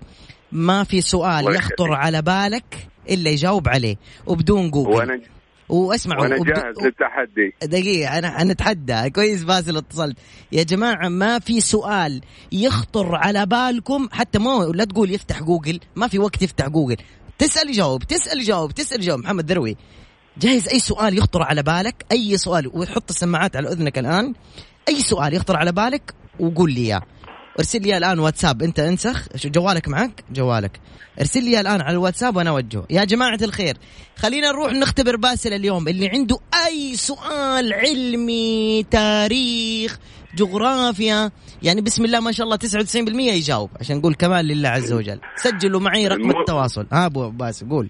ما 0.51 0.83
في 0.83 1.01
سؤال 1.01 1.55
يخطر. 1.55 1.93
على 1.93 2.21
بالك 2.21 2.87
إلا 3.09 3.29
يجاوب 3.29 3.69
عليه 3.69 3.95
وبدون 4.27 4.71
جوجل 4.71 4.89
وأنا 4.89 5.21
واسمعوا 5.69 6.21
وأنا 6.21 6.35
وبد- 6.35 6.47
جاهز 6.47 6.75
للتحدي. 6.85 7.53
دقيقة 7.63 8.17
أنا 8.17 8.43
نتحدى 8.43 9.09
كويس 9.09 9.43
باسل 9.43 9.77
اتصلت 9.77 10.17
يا 10.51 10.63
جماعة 10.63 11.09
ما 11.09 11.39
في 11.39 11.61
سؤال 11.61 12.21
يخطر 12.51 13.15
على 13.15 13.45
بالكم؟ 13.45 14.09
حتى 14.11 14.39
ما 14.39 14.71
لا 14.75 14.83
تقول 14.85 15.11
يفتح 15.11 15.43
جوجل 15.43 15.79
ما 15.95 16.07
في 16.07 16.19
وقت 16.19 16.41
يفتح 16.41 16.67
جوجل. 16.67 16.97
تسأل 17.39 17.69
يجاوب 17.69 18.03
تسأل 18.03 18.39
يجاوب 18.39 18.71
تسأل 18.71 19.01
يجاوب 19.01 19.19
محمد 19.19 19.51
ذروي 19.51 19.75
جهز 20.37 20.67
أي 20.67 20.79
سؤال 20.79 21.17
يخطر 21.17 21.43
على 21.43 21.63
بالك؟ 21.63 22.05
أي 22.11 22.37
سؤال 22.37 22.67
وحط 22.67 23.09
السماعات 23.09 23.55
على 23.55 23.69
أذنك 23.69 23.97
الآن. 23.99 24.33
أي 24.89 25.01
سؤال 25.01 25.33
يخطر 25.33 25.57
على 25.57 25.71
بالك؟ 25.71 26.13
وقول 26.39 26.71
لي 26.71 26.81
إياه. 26.81 27.01
ارسل 27.59 27.81
لي 27.81 27.97
الآن 27.97 28.19
واتساب. 28.19 28.63
انت 28.63 28.79
انسخ. 28.79 29.27
شو 29.35 29.49
جوالك 29.49 29.87
معك؟ 29.87 30.23
جوالك. 30.31 30.79
ارسل 31.19 31.43
لي 31.43 31.59
الآن 31.59 31.81
على 31.81 31.91
الواتساب 31.91 32.35
وأنا 32.35 32.49
أوجهه. 32.49 32.85
يا 32.89 33.03
جماعة 33.03 33.39
الخير 33.41 33.77
خلينا 34.15 34.51
نروح 34.51 34.73
نختبر 34.73 35.15
باسل 35.15 35.53
اليوسف 35.53 35.87
اللي 35.87 36.09
عنده 36.09 36.37
أي 36.65 36.95
سؤال 36.95 37.73
علمي 37.73 38.85
تاريخ 38.91 39.99
جغرافيا. 40.35 41.31
يعني 41.63 41.81
بسم 41.81 42.05
الله 42.05 42.19
ما 42.19 42.31
شاء 42.31 42.45
الله 42.45 42.57
99% 42.57 43.33
يجاوب 43.33 43.69
عشان 43.79 43.97
نقول 43.97 44.13
كمان 44.13 44.45
لله 44.45 44.69
عز 44.69 44.93
وجل. 44.93 45.19
سجلوا 45.35 45.79
معي 45.79 46.07
رقم 46.07 46.39
التواصل. 46.39 46.87
ها 46.91 47.05
أبو 47.05 47.29
باسل 47.29 47.69
قول. 47.69 47.89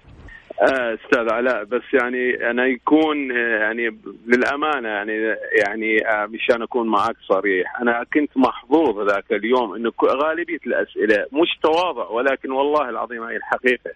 أستاذ 0.62 1.32
علاء 1.32 1.64
بس 1.64 1.82
يعني 1.92 2.50
أنا 2.50 2.66
يكون 2.66 3.32
آه، 3.32 3.58
يعني 3.58 3.98
للأمانة 4.26 4.88
يعني 4.88 5.36
يعني 5.66 6.08
آه، 6.08 6.26
مشان 6.26 6.62
أكون 6.62 6.88
معك 6.88 7.16
صريح 7.28 7.80
أنا 7.80 8.04
كنت 8.14 8.30
محظوظ 8.36 9.08
ذاك 9.10 9.32
اليوم 9.32 9.74
إنه 9.74 9.92
غالبية 10.04 10.60
الأسئلة 10.66 11.26
مش 11.32 11.58
تواضع 11.62 12.08
ولكن 12.08 12.50
والله 12.50 12.88
العظيم 12.88 13.22
هاي 13.22 13.36
الحقيقة. 13.36 13.90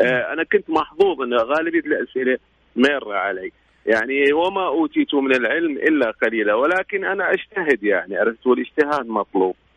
آه، 0.00 0.32
أنا 0.32 0.44
كنت 0.44 0.70
محظوظ 0.70 1.22
ان 1.22 1.34
غالبية 1.34 1.80
الأسئلة 1.80 2.38
مره 2.76 3.14
علي. 3.14 3.52
يعني 3.86 4.32
وما 4.32 4.66
أوتيت 4.66 5.14
من 5.14 5.34
العلم 5.34 5.76
إلا 5.76 6.10
قليلا 6.10 6.54
ولكن 6.54 7.04
أنا 7.04 7.30
أجتهد 7.30 7.82
يعني 7.82 8.16
عرفت؟ 8.16 8.46
والاجتهاد 8.46 9.08
مطلوب. 9.08 9.54
آه، 9.54 9.67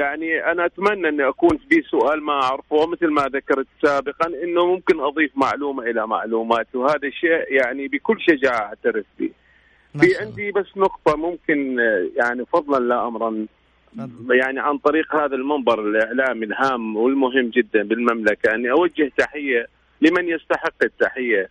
يعني 0.00 0.52
أنا 0.52 0.66
أتمنى 0.66 1.08
أني 1.08 1.28
أكون 1.28 1.58
في 1.70 1.82
سؤال 1.82 2.22
ما 2.22 2.32
أعرفه 2.32 2.76
ومثل 2.76 3.10
ما 3.10 3.22
ذكرت 3.22 3.66
سابقا 3.82 4.26
إنه 4.26 4.66
ممكن 4.66 5.00
أضيف 5.00 5.30
معلومة 5.34 5.82
إلى 5.82 6.06
معلومات 6.06 6.66
وهذا 6.74 7.08
الشيء 7.08 7.52
يعني 7.52 7.88
بكل 7.88 8.20
شجاعة 8.20 8.60
أعترف 8.60 9.04
به. 9.18 9.30
في. 10.00 10.16
عندي 10.20 10.50
بس 10.50 10.66
نقطة 10.76 11.16
ممكن 11.16 11.80
آه، 11.80 12.08
يعني 12.16 12.44
فضلا 12.52 12.84
لا 12.84 13.06
امرا 13.06 13.46
يعني 14.30 14.60
عن 14.60 14.78
طريق 14.78 15.16
هذا 15.16 15.34
المنبر 15.34 15.80
الاعلامي 15.80 16.46
الهام 16.46 16.96
والمهم 16.96 17.50
جدا 17.50 17.82
بالمملكة 17.82 18.54
أني 18.54 18.70
أوجه 18.70 19.12
تحية 19.18 19.66
لمن 20.00 20.28
يستحق 20.28 20.74
التحية. 20.82 21.48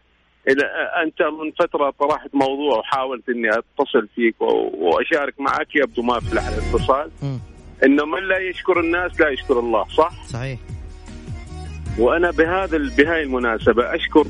إلى 0.48 0.66
أنت 1.04 1.22
من 1.22 1.52
فترة 1.52 1.90
طرحت 2.00 2.30
موضوع 2.34 2.78
وحاولت 2.78 3.30
إني 3.30 3.50
أتصل 3.50 4.08
فيك 4.16 4.42
وأشارك 4.42 5.40
معك 5.40 5.76
يبدو 5.76 6.02
ما 6.02 6.18
افلح 6.18 6.48
الاتصال. 6.48 7.12
إنه 7.84 8.06
من 8.06 8.24
لا 8.28 8.38
يشكر 8.38 8.80
الناس 8.80 9.20
لا 9.20 9.30
يشكر 9.30 9.60
الله 9.60 9.86
صح؟ 9.98 10.26
صحيح. 10.30 10.60
وأنا 11.98 12.32
بهذا 12.32 12.78
بهاي 12.78 13.24
المناسبة 13.24 13.96
أشكر 13.96 14.26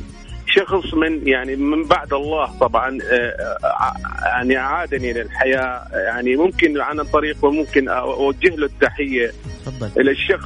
شخص 0.48 0.94
من 0.94 1.28
يعني 1.28 1.56
من 1.56 1.84
بعد 1.84 2.14
الله 2.14 2.60
طبعا 2.60 2.98
آه، 3.12 3.58
آه، 3.64 3.94
يعني 4.26 4.58
أعادني 4.58 5.14
للحياة 5.14 5.82
يعني 5.94 6.36
ممكن 6.36 6.82
عن 6.82 7.04
طريقه 7.04 7.52
ممكن 7.52 7.88
أوجه 7.90 8.56
له 8.56 8.66
التحية 8.66 9.32
تفضل. 9.66 9.90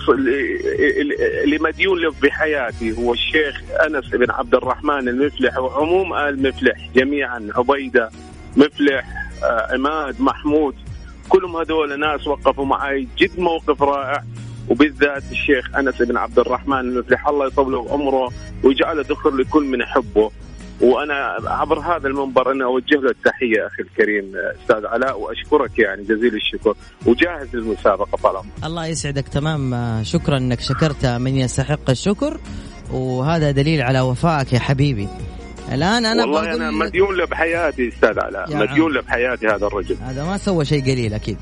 اللي, 0.09 1.43
اللي 1.43 1.57
مديون 1.57 1.99
له 1.99 2.13
بحياتي 2.23 2.97
هو 2.97 3.13
الشيخ 3.13 3.61
أنس 3.85 4.09
بن 4.09 4.31
عبد 4.31 4.55
الرحمن 4.55 5.07
المفلح 5.07 5.57
وعموم 5.57 6.13
آل 6.13 6.43
مفلح 6.43 6.89
جميعا 6.95 7.49
عبيدة 7.55 8.09
مفلح 8.57 9.05
آه، 9.43 9.67
عماد 9.73 10.21
محمود. 10.21 10.75
كلهم 11.29 11.57
هذول 11.57 11.99
ناس 11.99 12.27
وقفوا 12.27 12.65
معي 12.65 13.07
جد 13.17 13.39
موقف 13.39 13.83
رائع. 13.83 14.23
وبالذات 14.69 15.23
الشيخ 15.31 15.75
أنس 15.75 16.01
بن 16.01 16.17
عبد 16.17 16.39
الرحمن 16.39 16.79
المفلح 16.79 17.27
الله 17.27 17.47
يطول 17.47 17.75
عمره 17.75 18.29
ويجعله 18.63 19.01
ذخر 19.01 19.35
لكل 19.35 19.63
من 19.63 19.81
يحبه. 19.81 20.31
وأنا 20.81 21.37
عبر 21.45 21.79
هذا 21.79 22.07
المنبر 22.07 22.51
أنا 22.51 22.65
أوجه 22.65 22.95
له 22.95 23.09
التحية 23.09 23.67
أخي 23.67 23.83
الكريم 23.83 24.31
أستاذ 24.61 24.85
علاء. 24.85 25.19
وأشكرك 25.19 25.79
يعني. 25.79 26.03
جزيل 26.03 26.35
الشكر. 26.35 26.75
وجاهز 27.05 27.55
للمسابقة 27.55 28.17
طال 28.23 28.35
الله 28.63 28.85
يسعدك. 28.85 29.27
تمام. 29.27 29.75
شكرا 30.03 30.37
أنك 30.37 30.59
شكرت. 30.59 31.05
من 31.05 31.35
يستحق 31.35 31.89
الشكر. 31.89 32.39
وهذا 32.91 33.51
دليل 33.51 33.81
على 33.81 34.01
وفائك 34.01 34.53
يا 34.53 34.59
حبيبي. 34.59 35.07
الآن 35.71 36.05
أنا 36.05 36.21
والله 36.23 36.53
أنا 36.53 36.71
مديون 36.71 37.15
له 37.17 37.25
بحياتي 37.25 37.87
أستاذ 37.87 38.19
علاء. 38.19 38.55
مديون. 38.57 38.93
له 38.93 39.01
بحياتي 39.01 39.47
هذا 39.47 39.67
الرجل. 39.67 39.95
هذا 40.01 40.23
ما 40.23 40.37
سوى 40.37 40.65
شيء 40.65 40.81
قليل 40.81 41.13
أكيد. 41.13 41.37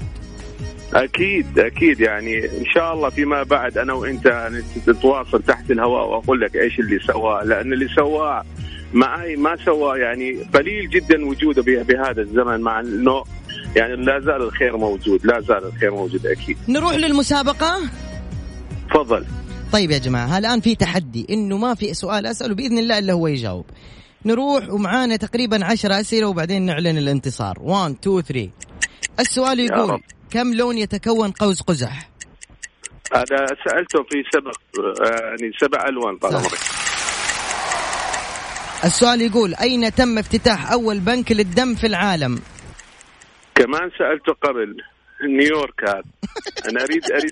أكيد 0.94 1.60
أكيد 1.60 2.00
يعني 2.00 2.46
إن 2.46 2.66
شاء 2.76 2.94
الله 2.94 3.10
فيما 3.10 3.44
بعد 3.44 3.78
أنا 3.78 3.94
وأنت 3.94 4.50
نتواصل 4.88 5.44
تحت 5.44 5.72
الهواء 5.72 6.08
وأقول 6.10 6.42
لك 6.42 6.56
إيش 6.56 6.80
اللي 6.80 7.00
سواه. 7.00 7.44
لأن 7.44 7.74
اللي 7.74 7.88
سواه 7.96 8.44
معي 8.94 9.36
ما 9.36 9.56
سوى 9.66 10.00
يعني 10.00 10.34
قليل 10.54 10.90
جدا 10.90 11.26
وجوده 11.26 11.62
به- 11.62 11.82
بهذا 11.84 12.22
الزمن 12.22 12.62
مع 12.62 12.80
إنه 12.80 13.24
يعني 13.76 13.96
لا 13.96 14.20
زال 14.20 14.42
الخير 14.42 14.78
موجود 14.78 15.26
لا 15.26 15.40
زال 15.40 15.66
الخير 15.66 15.92
موجود 15.92 16.26
أكيد. 16.28 16.58
نروح 16.68 16.96
للمسابقة؟ 16.96 17.76
تفضل. 18.94 19.26
طيب 19.72 19.92
يا 19.92 19.98
جماعة 19.98 20.38
الآن 20.38 20.60
في 20.60 20.76
تحدي 20.76 21.26
إنه 21.30 21.58
ما 21.58 21.74
في 21.76 21.94
سؤال 21.94 22.26
أسأله 22.26 22.56
بإذن 22.56 22.78
الله 22.78 23.00
إلا 23.00 23.14
هو 23.14 23.28
يجاوب. 23.28 23.66
نروح 24.26 24.70
ومعانا 24.70 25.16
تقريبا 25.16 25.66
عشرة 25.66 26.00
أسئلة 26.00 26.28
وبعدين 26.28 26.66
نعلن 26.66 26.98
الانتصار. 26.98 27.58
1 27.62 27.96
2 28.02 28.22
3 28.22 28.50
السؤال 29.20 29.60
يقول. 29.60 30.02
كم 30.32 30.54
لون 30.54 30.78
يتكون 30.78 31.32
قوس 31.32 31.62
قزح؟ 31.62 32.10
هذا 33.16 33.46
سألته 33.66 34.04
في 34.04 34.24
سبق 34.34 34.58
آه، 34.80 35.26
يعني 35.26 35.52
سبع 35.62 35.88
ألوان 35.90 36.18
طال. 36.18 36.36
عمرك 36.36 36.60
السؤال 38.84 39.22
يقول 39.22 39.56
أين 39.56 39.96
تم 39.96 40.18
افتتاح 40.18 40.72
أول 40.72 41.00
بنك 41.00 41.32
للدم 41.32 41.76
في 41.76 41.88
العالم؟ 41.88 42.40
كمان 43.56 43.90
سألته 43.98 44.34
قبل. 44.34 44.93
نيويورك. 45.28 45.84
هذا 45.90 46.04
أنا 46.70 46.84
اريد 46.84 47.04
اريد 47.12 47.32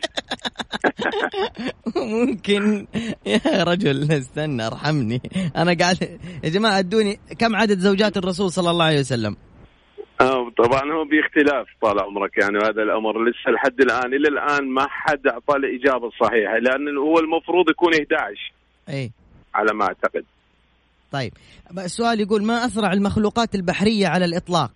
ممكن. 2.14 2.88
يا 3.26 3.64
رجل 3.64 4.12
استنى 4.12 4.68
ارحمني. 4.68 5.22
أنا 5.56 5.74
قاعد 5.80 6.20
يا 6.44 6.50
جماعة 6.50 6.80
أدوني 6.80 7.20
كم 7.40 7.56
عدد 7.56 7.78
زوجات 7.80 8.18
الرسول 8.18 8.52
صلى 8.52 8.70
الله 8.70 8.86
عليه 8.86 9.00
وسلم؟ 9.00 9.36
آه، 10.22 10.50
طبعا 10.58 10.82
هو 10.94 11.04
باختلاف 11.06 11.68
طال 11.82 12.00
عمرك. 12.00 12.38
يعني 12.38 12.58
هذا 12.58 12.84
الأمر 12.84 13.30
لسه 13.30 13.52
لحد 13.52 13.82
الآن. 13.82 14.14
إلى 14.14 14.28
الآن 14.28 14.70
ما 14.70 14.86
حد 14.90 15.28
اعطى 15.28 15.56
الإجابة 15.56 16.08
الصحيحة 16.08 16.58
لأن 16.58 16.98
هو 16.98 17.20
المفروض 17.20 17.70
يكون 17.70 17.94
11 17.94 18.54
اي 18.90 19.12
على 19.56 19.74
ما 19.74 19.86
أعتقد. 19.86 20.26
طيب. 21.12 21.34
السؤال 21.78 22.20
يقول 22.20 22.44
ما 22.44 22.66
أسرع 22.66 22.94
المخلوقات 22.94 23.56
البحرية 23.56 24.08
على 24.08 24.26
الإطلاق؟ 24.26 24.72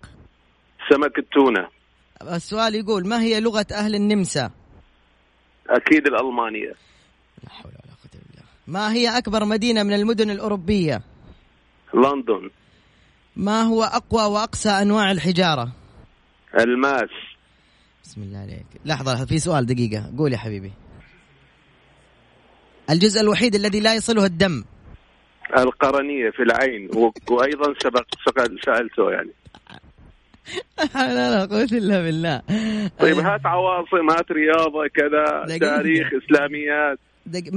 سمك 0.90 1.18
التونة. 1.18 1.75
السؤال 2.22 2.74
يقول 2.74 3.08
ما 3.08 3.20
هي 3.20 3.40
لغة 3.40 3.66
أهل 3.72 3.94
النمسا؟ 3.94 4.50
أكيد 5.70 6.06
الألمانية. 6.06 6.72
لا 7.44 7.50
حول 7.50 7.72
ولا 7.72 7.92
قوة 8.02 8.10
إلا 8.14 8.22
بالله. 8.30 8.44
ما 8.66 8.92
هي 8.92 9.18
أكبر 9.18 9.44
مدينة 9.44 9.82
من 9.82 9.92
المدن 9.92 10.30
الأوروبية؟ 10.30 11.02
لندن. 11.94 12.50
ما 13.36 13.62
هو 13.62 13.82
أقوى 13.82 14.22
واقسى 14.22 14.68
أنواع 14.68 15.10
الحجارة؟ 15.10 15.72
الماس. 16.60 17.10
بسم 18.04 18.22
الله 18.22 18.38
عليك. 18.38 18.66
لحظة 18.84 19.24
في 19.24 19.38
سؤال 19.38 19.66
دقيقة. 19.66 20.12
قول 20.18 20.32
يا 20.32 20.38
حبيبي. 20.38 20.72
الجزء 22.90 23.20
الوحيد 23.20 23.54
الذي 23.54 23.80
لا 23.80 23.94
يصله 23.94 24.24
الدم. 24.24 24.64
القرنية 25.58 26.30
في 26.30 26.42
العين 26.42 26.90
و- 26.96 27.12
وأيضا 27.30 27.74
سبق 27.82 28.06
سألته 28.64 29.10
يعني. 29.10 29.30
لا 30.94 31.30
لا 31.30 31.44
قوة 31.44 31.62
إلا 31.62 32.02
بالله 32.02 32.42
طيب 32.98 33.18
هات 33.18 33.46
عواصم 33.46 34.10
هات 34.10 34.30
رياضة 34.30 34.88
كذا. 34.94 35.58
تاريخ 35.58 36.06
هو... 36.12 36.16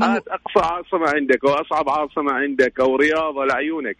هات 0.04 0.23
أقصى 0.28 0.65
عاصمة 0.73 1.10
عندك 1.15 1.43
وأصعب 1.43 1.89
عاصمة 1.89 2.32
عندك 2.32 2.80
أو 2.80 2.95
رياضة 2.95 3.45
لعيونك 3.45 3.97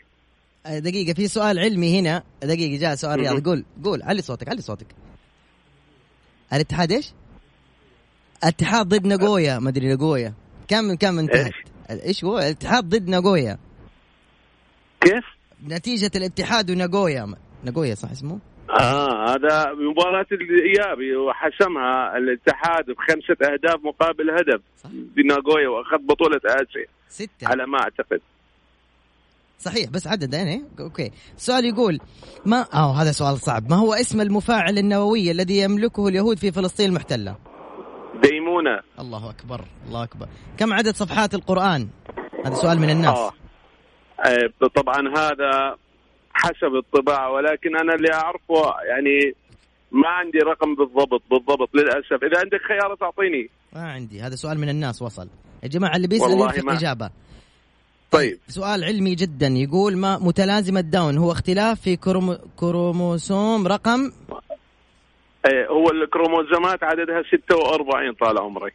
دقيقة 0.66 1.14
في 1.14 1.28
سؤال 1.28 1.60
علمي 1.60 2.00
هنا 2.00 2.24
دقيقة 2.44 2.80
جاء 2.80 2.96
سؤال 2.96 3.20
رياضي. 3.20 3.42
قول 3.42 3.66
قول 3.84 4.04
علي 4.04 4.22
صوتك 4.22 4.50
علي 4.50 4.62
صوتك 4.62 4.88
الاتحاد 6.54 6.92
إيش؟ 6.92 7.14
الاتحاد 8.44 8.88
ضد 8.88 9.06
ناغويا 9.06 9.60
ما 9.60 9.70
أدري 9.70 9.88
ناغويا 9.88 10.34
كم 10.68 10.96
كم 10.96 11.20
انتهت؟ 11.20 11.52
إيش 11.90 12.24
هو؟ 12.24 12.40
الاتحاد 12.40 12.90
ضد 12.90 13.10
ناغويا 13.10 13.58
كيف؟ 15.02 15.26
نتيجة 15.68 16.12
الاتحاد 16.16 16.72
وناغويا 16.72 17.36
ناغويا 17.64 17.96
صح 17.96 18.12
اسمه؟ 18.12 18.40
آه 18.70 19.30
هذا 19.30 19.74
مباراة 19.74 20.26
الإياب 20.32 21.18
وحسمها 21.18 22.18
الاتحاد 22.18 22.86
بخمسة 22.86 23.54
أهداف 23.54 23.80
مقابل 23.84 24.30
هدف. 24.32 24.62
صح. 24.84 24.90
بناغويا 24.92 25.70
وأخذ 25.70 25.98
بطولة 25.98 26.40
آسيا. 26.46 26.86
ستة. 27.08 27.48
على 27.48 27.66
ما 27.66 27.80
أعتقد. 27.82 28.22
صحيح 29.60 29.90
بس 29.90 30.08
عددين 30.08 30.48
إيه؟ 30.48 30.62
أوكي. 30.80 31.12
السؤال 31.36 31.66
يقول 31.66 32.00
ما 32.46 32.66
آه 32.74 32.94
هذا 33.02 33.12
سؤال 33.12 33.38
صعب. 33.38 33.70
ما 33.70 33.76
هو 33.76 33.94
اسم 33.94 34.22
المفاعل 34.22 34.78
النووي 34.78 35.32
الذي 35.32 35.58
يملكه 35.58 36.08
اليهود 36.08 36.38
في 36.38 36.52
فلسطين 36.52 36.90
المحتلة؟ 36.90 37.36
ديمونة. 38.24 38.80
الله 39.00 39.30
أكبر 39.30 39.62
الله 39.88 40.04
أكبر. 40.04 40.28
كم 40.58 40.74
عدد 40.74 40.96
صفحات 40.96 41.34
القرآن؟ 41.34 41.88
هذا 42.46 42.54
سؤال 42.54 42.80
من 42.80 42.90
الناس. 42.90 43.18
آه. 43.18 43.32
آه، 44.26 44.68
طبعا 44.76 44.98
هذا 45.18 45.76
حسب 46.44 46.76
الطباعة 46.76 47.32
ولكن 47.32 47.78
أنا 47.78 47.96
اللي 47.96 48.14
أعرفه 48.14 48.74
يعني 48.90 49.34
ما 49.92 50.08
عندي 50.10 50.38
رقم 50.38 50.76
بالضبط 50.76 51.22
بالضبط 51.32 51.70
للأسف. 51.76 52.24
إذا 52.24 52.40
عندك 52.40 52.62
خيار 52.68 52.96
تعطيني 52.96 53.50
ما 53.74 53.82
عندي. 53.92 54.22
هذا 54.22 54.36
سؤال 54.36 54.60
من 54.60 54.70
الناس 54.70 55.02
وصل. 55.02 55.28
يا 55.64 55.68
جماعة 55.68 55.96
اللي 55.96 56.08
بيسأل 56.08 56.38
ما- 56.66 56.74
إجابة. 56.74 57.10
طيب. 58.12 58.40
سؤال 58.48 58.84
علمي 58.84 59.16
جدا. 59.16 59.48
يقول 59.48 59.98
ما 59.98 60.18
متلازمة 60.18 60.82
داون 60.82 61.18
هو 61.18 61.32
اختلاف 61.32 61.82
في 61.82 61.96
كرومو 61.96 62.38
كروموسوم 62.58 63.68
رقم؟ 63.68 64.12
آه، 65.46 65.66
هو 65.70 65.92
الكروموزومات 65.92 66.84
عددها 66.84 67.24
46 67.32 68.14
طال 68.14 68.38
عمرك. 68.40 68.74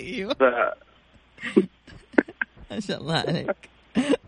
أيوه. 0.00 0.34
ف... 0.34 0.42
ما 2.70 2.80
شاء 2.80 3.00
الله 3.00 3.14
عليك. 3.14 3.56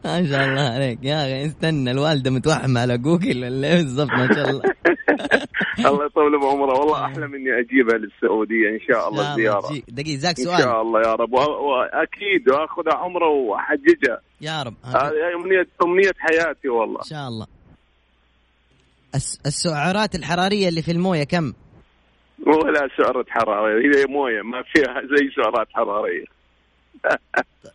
ما 0.05 0.27
شاء 0.29 0.45
الله 0.45 0.61
عليك. 0.75 0.99
يا 1.03 1.23
أخي 1.23 1.47
استنى 1.47 1.91
الوالدة 1.91 2.31
متوحمه 2.31 2.81
على 2.81 2.99
جوجل 2.99 3.45
ولا 3.45 3.69
إيه 3.69 3.75
بالضبط؟ 3.77 4.11
ما 4.11 4.29
شاء 4.35 4.51
الله. 4.51 4.63
الله 5.91 6.07
يطول 6.07 6.41
بعمره 6.41 6.79
والله 6.81 7.05
احلم 7.05 7.35
اني 7.35 7.51
أجيبها 7.61 7.99
للسعودية 7.99 8.69
إن 8.69 8.81
شاء 8.89 9.09
الله 9.09 9.35
زيارة. 9.37 9.83
دقيقة 9.89 10.29
إن 10.31 10.35
سؤال. 10.35 10.59
شاء 10.59 10.83
الله 10.83 11.01
يا 11.01 11.15
رب. 11.15 11.33
واكيد 11.33 12.49
وأخذها 12.51 12.95
عمرة 12.95 13.29
وأحججها. 13.29 14.21
يا 14.41 14.63
رب. 14.63 14.75
هذه 14.85 15.35
امنيه 15.41 15.67
أمنية 15.85 16.13
حياتي 16.19 16.69
والله. 16.69 16.99
إن 17.01 17.05
شاء 17.11 17.29
الله. 17.29 17.47
الس- 19.15 19.41
السعرات 19.47 20.15
الحرارية 20.15 20.69
اللي 20.69 20.83
في 20.83 20.93
الموية 20.93 21.25
كم؟ 21.25 21.53
ولا 22.47 22.89
سعرة 22.99 23.25
حرارة 23.29 23.79
هي 23.79 24.05
موية 24.09 24.43
ما 24.43 24.63
فيها 24.73 25.01
زي 25.17 25.31
سعرات 25.43 25.69
حرارية. 25.73 26.25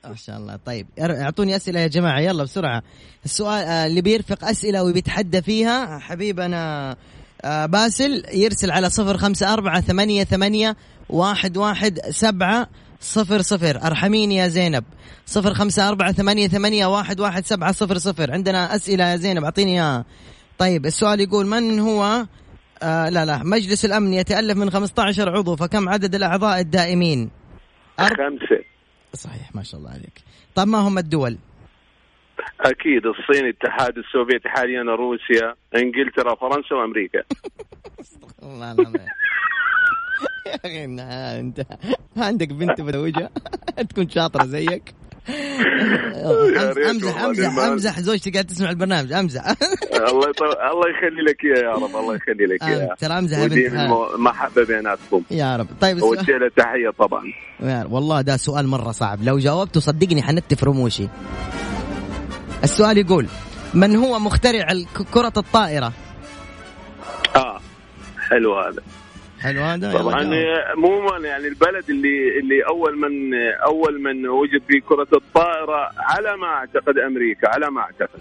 ما 0.05 0.15
شاء 0.15 0.37
الله. 0.37 0.59
طيب 0.65 0.87
اعطوني 0.99 1.55
أسئلة 1.55 1.79
يا 1.79 1.87
جماعة. 1.87 2.19
يلا 2.19 2.43
بسرعة. 2.43 2.83
السؤال 3.25 3.63
آه، 3.65 3.85
اللي 3.85 4.01
بيرفق 4.01 4.45
أسئلة 4.45 4.83
وبيتحدى 4.83 5.41
فيها 5.41 5.99
حبيبنا 5.99 6.95
آه، 7.41 7.65
باسل 7.65 8.23
يرسل 8.33 8.71
على 8.71 8.89
صفر 8.89 9.17
خمسة 9.17 9.53
أربعة 9.53 9.81
ثمانية 9.81 10.23
ثمانية 10.23 10.75
واحد 11.09 11.57
واحد 11.57 11.99
سبعة 12.09 12.67
صفر 13.01 13.41
صفر. 13.41 13.87
أرحميني 13.87 14.35
يا 14.35 14.47
زينب. 14.47 14.83
صفر 15.25 15.53
خمسة 15.53 15.89
أربعة 15.89 16.11
ثمانية 16.11 16.47
ثمانية 16.47 16.85
واحد 16.85 17.19
واحد 17.19 17.45
سبعة 17.45 17.71
صفر 17.71 17.97
صفر. 17.97 18.31
عندنا 18.31 18.75
أسئلة 18.75 19.03
يا 19.03 19.15
زينب. 19.15 19.43
أعطيني 19.43 19.71
إياها. 19.71 20.05
طيب 20.57 20.85
السؤال 20.85 21.19
يقول 21.19 21.45
من 21.45 21.79
هو؟ 21.79 22.25
آه 22.83 23.09
لا 23.09 23.25
لا 23.25 23.43
مجلس 23.43 23.85
الأمن 23.85 24.13
يتألف 24.13 24.57
من 24.57 24.69
15 24.71 25.29
عضو 25.37 25.55
فكم 25.55 25.89
عدد 25.89 26.15
الأعضاء 26.15 26.59
الدائمين. 26.59 27.29
خمسة. 27.99 28.74
صحيح 29.15 29.55
ما 29.55 29.63
شاء 29.63 29.79
الله 29.79 29.91
عليك. 29.91 30.21
طب 30.55 30.67
ما 30.67 30.77
هم 30.77 30.97
الدول؟ 30.97 31.37
أكيد 32.59 33.05
الصين 33.05 33.45
الاتحاد 33.45 33.97
السوفيتي 33.97 34.49
حاليا 34.49 34.81
روسيا 34.81 35.55
إنجلترا 35.75 36.35
فرنسا 36.35 36.75
وأمريكا. 36.75 37.23
الله 38.43 38.71
العظيم 38.71 38.95
يا 40.47 40.55
أخي 40.65 40.85
أنت 41.39 41.65
عندك 42.17 42.47
بنت 42.53 42.81
متزوجه 42.81 43.29
تكون 43.89 44.09
شاطرة 44.09 44.45
زيك. 44.45 44.93
امزح 46.89 47.21
امزح. 47.21 47.57
أمزح 47.59 47.99
زوجتي 47.99 48.31
قاعدة 48.31 48.47
تسمع 48.47 48.69
البرنامج. 48.69 49.13
أمزح. 49.13 49.43
الله. 50.09 50.31
الله 50.71 50.89
يخلي 50.89 51.21
لك 51.29 51.43
إياه 51.45 51.63
يا 51.63 51.71
رب 51.71 51.95
الله 51.95 52.15
يخلي 52.15 52.45
لك 52.45 52.63
إياه 52.63 52.95
ترى 52.99 53.19
أمزح 53.19 53.37
يا 53.37 54.17
محبة 54.17 54.65
بيناتكم. 54.65 55.23
يا 55.31 55.55
رب. 55.55 55.67
طيب 55.81 55.97
السؤال 55.97 56.19
وجه 56.19 56.37
له 56.37 56.49
تحية 56.57 56.89
طبعا. 56.89 57.23
والله 57.89 58.21
ده 58.21 58.37
سؤال 58.37 58.67
مرة 58.67 58.91
صعب. 58.91 59.23
لو 59.23 59.37
جاوبته 59.37 59.79
صدقني 59.79 60.23
حنتف 60.23 60.63
رموشي. 60.63 61.07
السؤال 62.63 62.97
يقول 62.97 63.27
من 63.73 63.95
هو 63.95 64.19
مخترع 64.19 64.67
كرة 65.13 65.33
الطائرة؟ 65.37 65.93
آه 67.35 67.59
حلو 68.29 68.59
هذا. 68.59 68.81
حلو 69.45 69.61
هذا 69.61 69.93
طبعا 69.93 70.23
جاوب. 70.23 70.33
عموما 70.77 71.27
يعني 71.27 71.47
البلد 71.47 71.89
اللي 71.89 72.39
اللي 72.39 72.63
أول 72.69 72.97
من 72.97 73.33
أول 73.67 74.01
من 74.01 74.27
وجد 74.27 74.61
فيه 74.67 74.81
كرة 74.81 75.07
الطائرة 75.13 75.89
على 75.97 76.37
ما 76.37 76.47
أعتقد 76.47 76.97
أمريكا 76.97 77.49
على 77.49 77.71
ما 77.71 77.81
أعتقد 77.81 78.19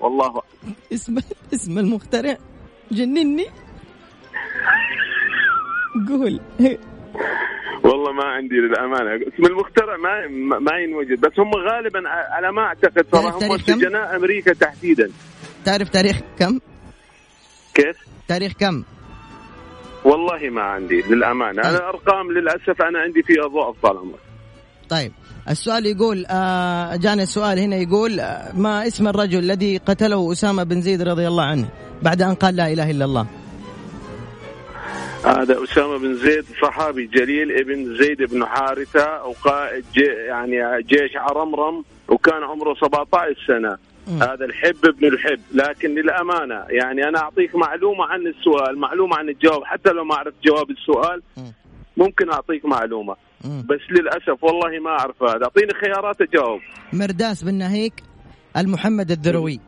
والله 0.00 0.42
اسم 0.92 1.18
اسم 1.54 1.78
المخترع 1.78 2.36
جنني 2.92 3.46
قول 6.08 6.40
والله 7.84 8.12
ما 8.12 8.24
عندي 8.24 8.54
للأمانة 8.54 9.16
اسم 9.16 9.46
المخترع 9.46 9.96
ما 9.96 10.26
ما 10.58 10.78
ينوجد 10.78 11.20
بس 11.20 11.38
هم 11.38 11.50
غالبا 11.54 12.08
على 12.08 12.52
ما 12.52 12.62
أعتقد 12.62 13.04
ترى 13.04 13.30
هم 13.30 13.38
تاريخ 13.38 13.66
كم؟ 13.66 13.78
سجناء 13.78 14.16
أمريكا 14.16 14.52
تحديدا 14.52 15.10
تعرف 15.64 15.88
تاريخ 15.88 16.20
كم؟ 16.38 16.58
كيف؟ 17.74 17.96
تاريخ 18.28 18.52
كم؟ 18.52 18.84
والله 20.04 20.50
ما 20.50 20.62
عندي 20.62 21.02
للأمانة. 21.02 21.62
أنا 21.62 21.88
أرقام 21.88 22.32
للأسف 22.32 22.82
أنا 22.82 22.98
عندي 22.98 23.22
فيها 23.22 23.46
ضعف 23.46 23.74
طال 23.82 23.98
عمرك 23.98 24.20
طيب 24.88 25.12
السؤال 25.50 25.86
يقول 25.86 26.26
آه 26.30 26.96
جانا 26.96 27.22
السؤال 27.22 27.58
هنا 27.58 27.76
يقول 27.76 28.20
آه 28.20 28.52
ما 28.56 28.86
اسم 28.86 29.08
الرجل 29.08 29.38
الذي 29.38 29.76
قتله 29.76 30.32
أسامة 30.32 30.62
بن 30.62 30.80
زيد 30.80 31.02
رضي 31.02 31.28
الله 31.28 31.44
عنه 31.44 31.68
بعد 32.02 32.22
أن 32.22 32.34
قال 32.34 32.56
لا 32.56 32.72
إله 32.72 32.90
إلا 32.90 33.04
الله؟ 33.04 33.26
هذا 35.24 35.64
أسامة 35.64 35.98
بن 35.98 36.14
زيد 36.14 36.44
صحابي 36.62 37.06
جليل 37.06 37.52
ابن 37.60 37.96
زيد 37.96 38.22
بن 38.22 38.46
حارثة 38.46 39.24
وقائد 39.24 39.84
جي 39.94 40.04
يعني 40.04 40.82
جيش 40.82 41.16
عرمرم 41.16 41.84
وكان 42.08 42.42
عمره 42.42 42.74
17 42.74 43.36
سنة. 43.46 43.68
مم. 43.70 43.89
هذا 44.10 44.44
الحب 44.44 44.84
ابن 44.84 45.06
الحب. 45.06 45.40
لكن 45.52 45.94
للأمانة 45.94 46.64
يعني 46.68 47.08
أنا 47.08 47.18
أعطيك 47.18 47.56
معلومة 47.56 48.04
عن 48.04 48.26
السؤال 48.26 48.78
معلومة 48.78 49.16
عن 49.16 49.28
الجواب. 49.28 49.64
حتى 49.64 49.90
لو 49.90 50.04
ما 50.04 50.14
أعرف 50.14 50.34
جواب 50.44 50.70
السؤال 50.70 51.22
مم. 51.36 51.52
ممكن 51.96 52.30
أعطيك 52.32 52.64
معلومة. 52.64 53.16
مم. 53.44 53.66
بس 53.70 53.80
للأسف 53.90 54.44
والله 54.44 54.80
ما 54.84 54.90
أعرف 54.90 55.22
هذا. 55.22 55.44
أعطيني 55.44 55.72
خيارات 55.84 56.20
أجاوب. 56.20 56.60
مرداس 56.92 57.42
بن 57.44 57.54
ناهيك 57.54 58.02
المحمد 58.56 59.10
الذروي. 59.10 59.60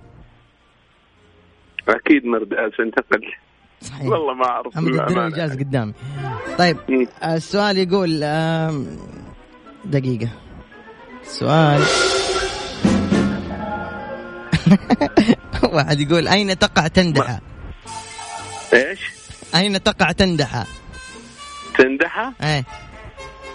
أكيد 1.89 2.27
مرداس 2.27 2.73
انتقل. 2.81 3.33
صحيح. 3.81 4.07
والله 4.07 4.35
ما 4.35 4.47
أعرف 4.47 4.67
محمد 4.67 4.95
الذروي. 4.95 5.31
جالس 5.31 5.57
قدامي. 5.57 5.93
طيب. 6.59 6.77
السؤال 7.25 7.79
يقول 7.79 8.23
آم، 8.23 8.87
دقيقة. 9.85 10.29
السؤال 11.23 11.81
واحد 15.75 16.01
يقول 16.01 16.29
أين 16.29 16.59
تقع 16.59 16.87
تندحة؟ 16.87 17.41
إيش؟ 18.75 19.01
أين 19.55 19.83
تقع 19.83 20.13
تندحة؟ 20.13 20.67
تندحة؟ 21.79 22.33
إيه. 22.43 22.65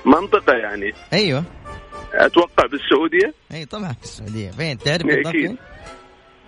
منطقة 0.05 0.53
يعني. 0.53 0.93
أيوه. 1.13 1.43
أتوقع 2.13 2.65
بالسعودية؟ 2.65 3.33
اي 3.51 3.65
طبعا 3.65 3.93
في 3.93 4.03
السعودية. 4.03 4.51
فين؟ 4.51 4.77
تعرف 4.77 5.03
بالضبط 5.03 5.27
أكيد. 5.27 5.57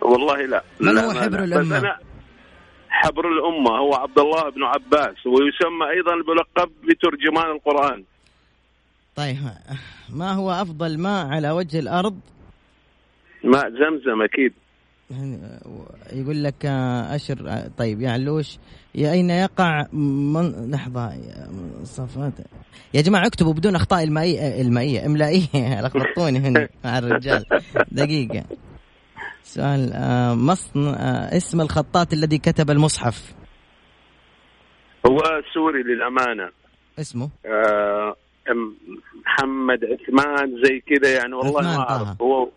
والله 0.01 0.45
لا. 0.45 0.63
من 0.79 0.95
لا 0.95 1.01
هو 1.05 1.13
ما 1.13 1.21
حبر 1.21 1.38
لا. 1.38 1.43
الأمة؟ 1.43 1.77
بس 1.77 1.84
أنا 1.84 1.97
حبر 2.89 3.27
الأمة. 3.27 3.77
هو 3.77 3.93
عبد 3.95 4.19
الله 4.19 4.49
بن 4.49 4.63
عباس 4.63 5.25
ويسمى 5.25 5.86
أيضا 5.97 6.12
بلقب 6.27 6.71
بترجمان 6.89 7.51
القرآن. 7.55 8.03
طيب 9.15 9.38
ما 10.10 10.32
هو 10.34 10.51
أفضل 10.51 10.97
ماء 10.99 11.27
على 11.27 11.51
وجه 11.51 11.79
الأرض؟ 11.79 12.19
ماء 13.43 13.69
زمزم 13.69 14.21
أكيد. 14.21 14.54
يقول 16.13 16.43
لك 16.43 16.65
آه، 16.65 17.15
أشر 17.15 17.49
آه، 17.49 17.71
طيب 17.78 18.02
يا 18.02 18.10
علوش 18.10 18.58
يا 18.95 19.12
أين 19.12 19.30
يقع 19.30 19.86
من 19.93 20.71
لحظة 20.71 21.13
يا 21.13 21.47
صفات. 21.84 22.34
يا 22.93 23.02
جماعة 23.02 23.28
اكتبوا 23.28 23.54
بدون 23.54 23.75
أخطاء 23.75 24.04
المائية 24.04 24.62
المائية 24.62 25.06
إملائية. 25.06 25.82
لخبطوني 25.86 26.39
هنا 26.39 26.69
مع 26.86 26.97
الرجال. 26.97 27.45
دقيقة. 27.91 28.43
سؤال 29.43 29.91
آه، 29.93 30.34
مصن 30.34 30.88
آه، 30.88 31.38
اسم 31.38 31.62
الخطاط 31.62 32.13
الذي 32.13 32.38
كتب 32.38 32.69
المصحف؟ 32.71 33.34
هو 35.08 35.19
سوري 35.54 35.84
للأمانة. 35.84 36.49
اسمه؟ 36.99 37.30
آه 37.45 38.15
محمد 39.25 39.80
عثمان 39.86 40.63
زي 40.63 40.80
كذا 40.80 41.13
يعني 41.13 41.34
والله 41.34 41.62
ما 41.62 41.75
طه. 41.75 41.89
أعرف 41.89 42.21
هو 42.21 42.49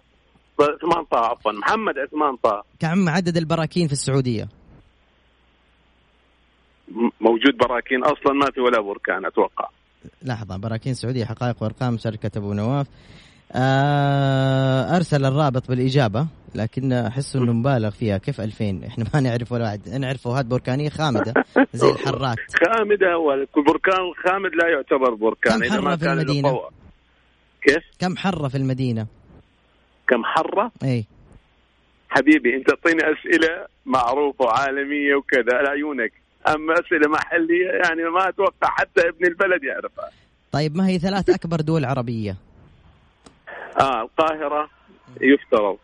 عثمان 0.64 1.04
طه 1.10 1.18
عفوا. 1.18 1.52
محمد 1.52 1.94
عثمان 1.98 2.36
طه 2.42 2.62
كم 2.80 3.08
عدد 3.08 3.36
البراكين 3.36 3.86
في 3.86 3.92
السعودية. 3.92 4.48
م- 6.88 7.10
موجود 7.20 7.56
براكين 7.60 8.04
أصلا 8.04 8.32
ما 8.32 8.46
في 8.54 8.60
ولا 8.60 8.80
بركان 8.80 9.26
أتوقع. 9.26 9.68
لحظة 10.22 10.56
براكين 10.56 10.94
سعودية 10.94 11.24
حقائق 11.24 11.62
وأرقام 11.62 11.98
شركة 11.98 12.30
أبو 12.38 12.52
نواف. 12.52 12.86
آه 13.52 14.96
أرسل 14.96 15.24
الرابط 15.24 15.68
بالإجابة 15.68 16.26
لكن 16.54 16.92
أحس 16.92 17.36
إنه 17.36 17.52
مبالغ 17.52 17.90
فيها. 17.90 18.18
كيف 18.18 18.40
2000 18.40 18.80
إحنا 18.86 19.04
ما 19.14 19.20
نعرف 19.20 19.52
ولا 19.52 19.64
واحد. 19.64 19.88
نعرف 19.88 20.22
فوهات 20.22 20.46
بركانية 20.46 20.88
خامدة. 20.88 21.34
زي 21.74 21.90
الحرات 21.90 22.36
خامدة 22.66 23.18
والبركان 23.18 24.00
الخامد 24.10 24.50
لا 24.54 24.68
يعتبر 24.68 25.14
بركان 25.14 25.58
كم 25.60 25.64
حرة 25.72 25.96
في؟ 25.96 26.42
قوة. 26.42 26.70
كيف؟ 27.62 27.82
كم 27.98 28.16
حره 28.16 28.48
في 28.48 28.56
المدينة؟ 28.56 29.06
كم 30.12 30.24
حرة؟ 30.24 30.72
إي. 30.84 31.04
حبيبي 32.10 32.56
أنت 32.56 32.66
تعطيني 32.66 33.02
أسئلة 33.02 33.66
معروفة 33.86 34.44
وعالمية 34.44 35.14
وكذا 35.14 35.56
على 35.58 35.68
عيونك 35.68 36.12
أما 36.48 36.74
أسئلة 36.74 37.08
محلية 37.08 37.68
يعني 37.84 38.02
ما 38.02 38.28
أتوقع 38.28 38.68
حتى 38.68 39.08
ابن 39.08 39.26
البلد 39.26 39.64
يعرفها. 39.64 40.10
طيب 40.52 40.76
ما 40.76 40.88
هي 40.88 40.98
ثلاث 40.98 41.30
أكبر 41.30 41.60
دول 41.60 41.84
عربية؟ 41.84 42.36
آه 43.80 44.02
القاهرة 44.02 44.70
يفترض. 45.20 45.78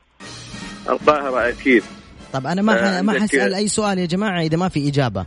القاهرة 0.88 1.48
أكيد. 1.48 1.82
طب 2.32 2.46
أنا 2.46 2.62
ما 2.62 2.98
آه،. 2.98 3.02
ما 3.02 3.12
حسأل 3.12 3.54
أي 3.54 3.68
سؤال 3.68 3.98
يا 3.98 4.06
جماعة 4.06 4.40
إذا 4.40 4.56
ما 4.56 4.68
في 4.68 4.88
إجابة. 4.88 5.26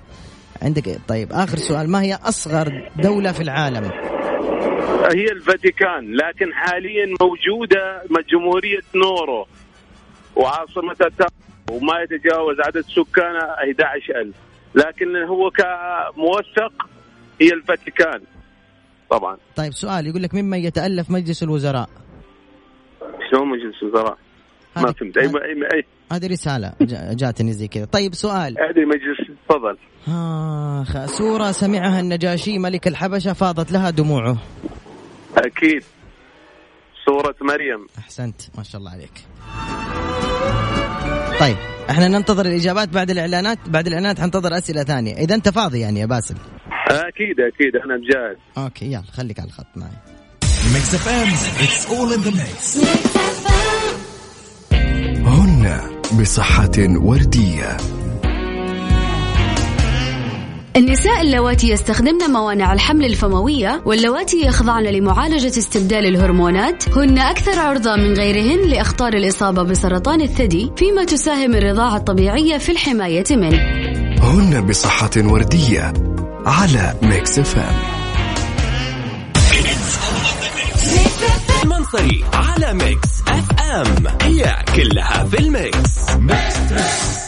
عندك 0.62 1.00
طيب 1.08 1.32
آخر 1.32 1.58
سؤال 1.58 1.90
ما 1.90 2.02
هي 2.02 2.14
أصغر 2.14 2.92
دولة 3.04 3.32
في 3.32 3.42
العالم؟ 3.42 4.11
هي 5.04 5.32
الفاتيكان 5.32 6.16
لكن 6.16 6.54
حاليا 6.54 7.06
موجودة 7.22 8.02
جمهورية 8.32 8.82
نورو 8.96 9.48
وعاصمتها 10.36 11.28
وما 11.72 11.94
يتجاوز 12.02 12.56
عدد 12.66 12.82
سكانها 12.82 13.56
11000 13.64 14.36
لكن 14.76 15.16
هو 15.16 15.50
كموثق 15.52 16.90
هي 17.42 17.54
الفاتيكان. 17.54 18.22
طبعا. 19.10 19.38
طيب 19.56 19.74
سؤال 19.74 20.08
يقول 20.08 20.24
لك 20.24 20.34
ممن 20.36 20.58
يتألف 20.58 21.12
مجلس 21.12 21.44
الوزراء؟ 21.44 21.90
شلون 23.32 23.48
مجلس 23.50 23.84
الوزراء؟ 23.84 24.18
ما 24.76 24.92
فهمت. 24.92 25.18
اي 25.18 25.26
اي 25.74 25.84
هذه 26.12 26.28
رسالة 26.28 26.74
جا- 26.82 27.14
جاتني 27.14 27.54
زي 27.54 27.68
كذا. 27.68 27.86
طيب 27.86 28.14
سؤال. 28.14 28.56
هذه 28.60 28.86
مجلس 28.86 29.38
تفضل. 29.50 29.78
آه 30.08 31.06
سورة 31.06 31.52
سمعها 31.52 32.00
النجاشي 32.00 32.60
ملك 32.60 32.88
الحبشة 32.88 33.34
فاضت 33.34 33.72
لها 33.72 33.90
دموعه. 33.90 34.38
أكيد. 35.38 35.84
سورة 37.06 37.36
مريم. 37.42 37.88
أحسنت. 37.98 38.42
ما 38.58 38.64
شاء 38.64 38.80
الله 38.80 38.92
عليك. 38.92 39.12
طيب 41.40 41.58
إحنا 41.90 42.08
ننتظر 42.08 42.46
الإجابات 42.46 42.90
بعد 42.90 43.10
الإعلانات 43.10 43.58
بعد 43.70 43.88
الإعلانات 43.88 44.20
حنتظر 44.20 44.58
أسئلة 44.58 44.84
ثانية. 44.84 45.14
إذا 45.14 45.36
أنت 45.36 45.50
فاضي 45.50 45.80
يعني 45.80 46.00
يا 46.00 46.06
باسل. 46.06 46.36
أكيد 46.90 47.40
أكيد. 47.40 47.76
أنا 47.76 47.98
جاهز 48.12 48.38
okay 48.58 48.86
يلا 48.86 49.04
خليك 49.14 49.40
على 49.40 49.48
الخط 49.48 49.68
معي. 49.76 49.98
Mix 50.74 50.96
FM 50.96 51.28
it's 51.64 51.88
all 51.88 52.14
in 52.14 52.22
the 52.22 52.32
mix 52.32 52.78
هن 55.28 55.82
بصحة 56.22 56.72
وردية. 56.78 57.78
النساء 60.76 61.22
اللواتي 61.22 61.70
يستخدمن 61.70 62.32
موانع 62.32 62.74
الحمل 62.74 63.06
الفموية 63.06 63.82
واللواتي 63.86 64.46
يخضعن 64.46 64.84
لمعالجة 64.84 65.48
استبدال 65.48 66.06
الهرمونات 66.06 66.98
هن 66.98 67.18
أكثر 67.18 67.60
عرضة 67.60 67.96
من 67.96 68.14
غيرهن 68.14 68.70
لأخطار 68.70 69.14
الإصابة 69.14 69.64
بسرطان 69.64 70.22
الثدي 70.22 70.72
فيما 70.78 71.04
تساهم 71.04 71.56
الرضاعة 71.56 71.98
الطبيعية 71.98 72.58
في 72.58 72.72
الحماية 72.72 73.24
منه. 73.32 73.62
هن 74.22 74.66
بصحة 74.68 75.12
وردية 75.18 75.94
على 76.46 76.96
Mix 77.02 77.40
FM 77.40 77.76
المنصري 81.64 82.26
على 82.34 82.74
ميكس 82.74 83.10
اف 83.28 83.62
ام 83.62 84.08
هي 84.22 84.56
كلها 84.76 85.24
في 85.24 85.40
الميكس. 85.40 86.10
يلا 86.10 87.21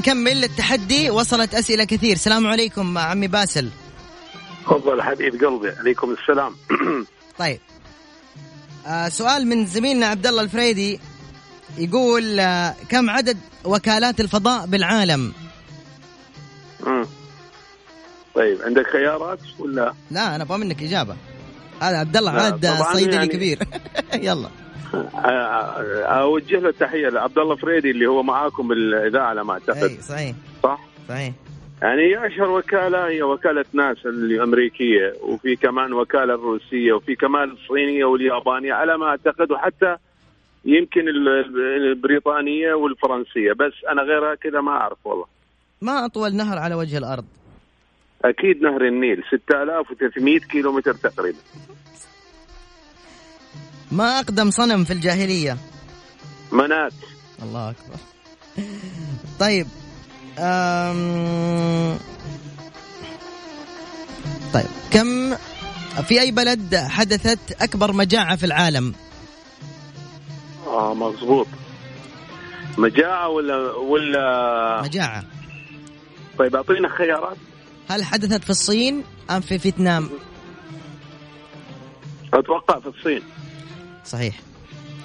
نكمل 0.00 0.44
التحدي. 0.44 1.10
وصلت 1.10 1.54
أسئلة 1.54 1.84
كثير. 1.84 2.12
السلام 2.12 2.46
عليكم 2.46 2.98
عمي 2.98 3.26
باسل. 3.26 3.68
تفضل 4.66 5.02
حبيب 5.02 5.44
قلبي. 5.44 5.70
عليكم 5.78 6.12
السلام. 6.20 6.56
طيب. 7.38 7.60
آه 8.86 9.08
سؤال 9.08 9.46
من 9.46 9.66
زميلنا 9.66 10.06
عبد 10.06 10.26
الله 10.26 10.42
الفريدي. 10.42 11.00
يقول 11.78 12.40
آه 12.40 12.74
كم 12.88 13.10
عدد 13.10 13.38
وكالات 13.64 14.20
الفضاء 14.20 14.66
بالعالم؟ 14.66 15.32
مم. 16.86 17.06
طيب 18.34 18.62
عندك 18.62 18.86
خيارات 18.92 19.38
ولا؟ 19.58 19.94
لا 20.10 20.34
أنا 20.34 20.44
أبغى 20.44 20.58
منك 20.58 20.82
إجابة. 20.82 21.16
هذا 21.82 21.96
عبد 21.96 22.16
الله 22.16 22.30
عاد 22.30 22.66
صيدلي 22.92 23.14
يعني- 23.14 23.28
كبير. 23.28 23.58
يلا. 24.28 24.50
أوجه 24.94 26.58
له 26.58 26.70
تحيه 26.70 27.08
لعبد 27.08 27.38
الله 27.38 27.56
فريدي 27.56 27.90
اللي 27.90 28.06
هو 28.06 28.22
معاكم 28.22 28.68
بالاذاعه 28.68 29.24
على 29.26 29.44
ما 29.44 29.52
أعتقد. 29.52 29.76
اي 29.82 30.00
صحيح. 30.00 30.34
صح؟ 30.62 30.80
صحيح. 31.08 31.32
يعني 31.82 32.26
أشهر 32.26 32.50
وكالة 32.50 33.06
هي 33.08 33.22
وكالة 33.22 33.64
ناسا 33.72 34.08
الأمريكية 34.08 35.14
وفي 35.22 35.56
كمان 35.56 35.92
وكالة 35.92 36.34
الروسية 36.34 36.92
وفي 36.92 37.14
كمان 37.16 37.50
الصينية 37.50 38.04
واليابانية 38.04 38.72
على 38.72 38.98
ما 38.98 39.06
أعتقد 39.06 39.50
وحتى 39.50 39.96
يمكن 40.64 41.08
ال- 41.08 41.28
ال- 41.28 41.86
البريطانية 41.90 42.74
والفرنسية. 42.74 43.52
بس 43.52 43.72
أنا 43.90 44.02
غيرها 44.02 44.34
كذا 44.34 44.60
ما 44.60 44.70
أعرف 44.70 44.98
والله. 45.04 45.24
ما 45.82 46.04
أطول 46.06 46.34
نهر 46.36 46.58
على 46.58 46.74
وجه 46.74 46.98
الأرض؟ 46.98 47.24
أكيد 48.24 48.62
نهر 48.62 48.84
النيل 48.86 49.22
6300 49.30 50.38
كيلو 50.38 50.72
متر 50.72 50.94
تقريبا. 50.94 51.38
ما 53.92 54.18
أقدم 54.18 54.50
صنم 54.50 54.84
في 54.84 54.92
الجاهلية. 54.92 55.56
منات 56.52 56.92
الله 57.42 57.70
أكبر. 57.70 57.96
طيب 59.40 59.66
أم... 60.38 61.98
طيب 64.54 64.66
كم 64.90 65.36
في 66.02 66.20
أي 66.20 66.30
بلد 66.30 66.76
حدثت 66.76 67.62
أكبر 67.62 67.92
مجاعة 67.92 68.36
في 68.36 68.46
العالم؟ 68.46 68.94
آه 70.66 70.94
مضبوط 70.94 71.46
مجاعة 72.78 73.28
ولا 73.28 73.72
ولا؟ 73.72 74.82
مجاعة. 74.82 75.24
طيب 76.38 76.56
أعطينا 76.56 76.88
خيارات. 76.88 77.36
هل 77.88 78.04
حدثت 78.04 78.44
في 78.44 78.50
الصين 78.50 79.04
أم 79.30 79.40
في 79.40 79.58
فيتنام؟ 79.58 80.10
أتوقع 82.34 82.80
في 82.80 82.86
الصين. 82.86 83.22
صحيح. 84.04 84.40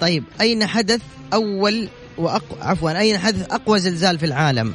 طيب 0.00 0.24
أين 0.40 0.66
حدث 0.66 1.00
أول 1.32 1.88
وأق... 2.18 2.58
عفوا 2.60 2.98
أين 3.00 3.18
حدث 3.18 3.52
أقوى 3.52 3.78
زلزال 3.78 4.18
في 4.18 4.26
العالم؟ 4.26 4.74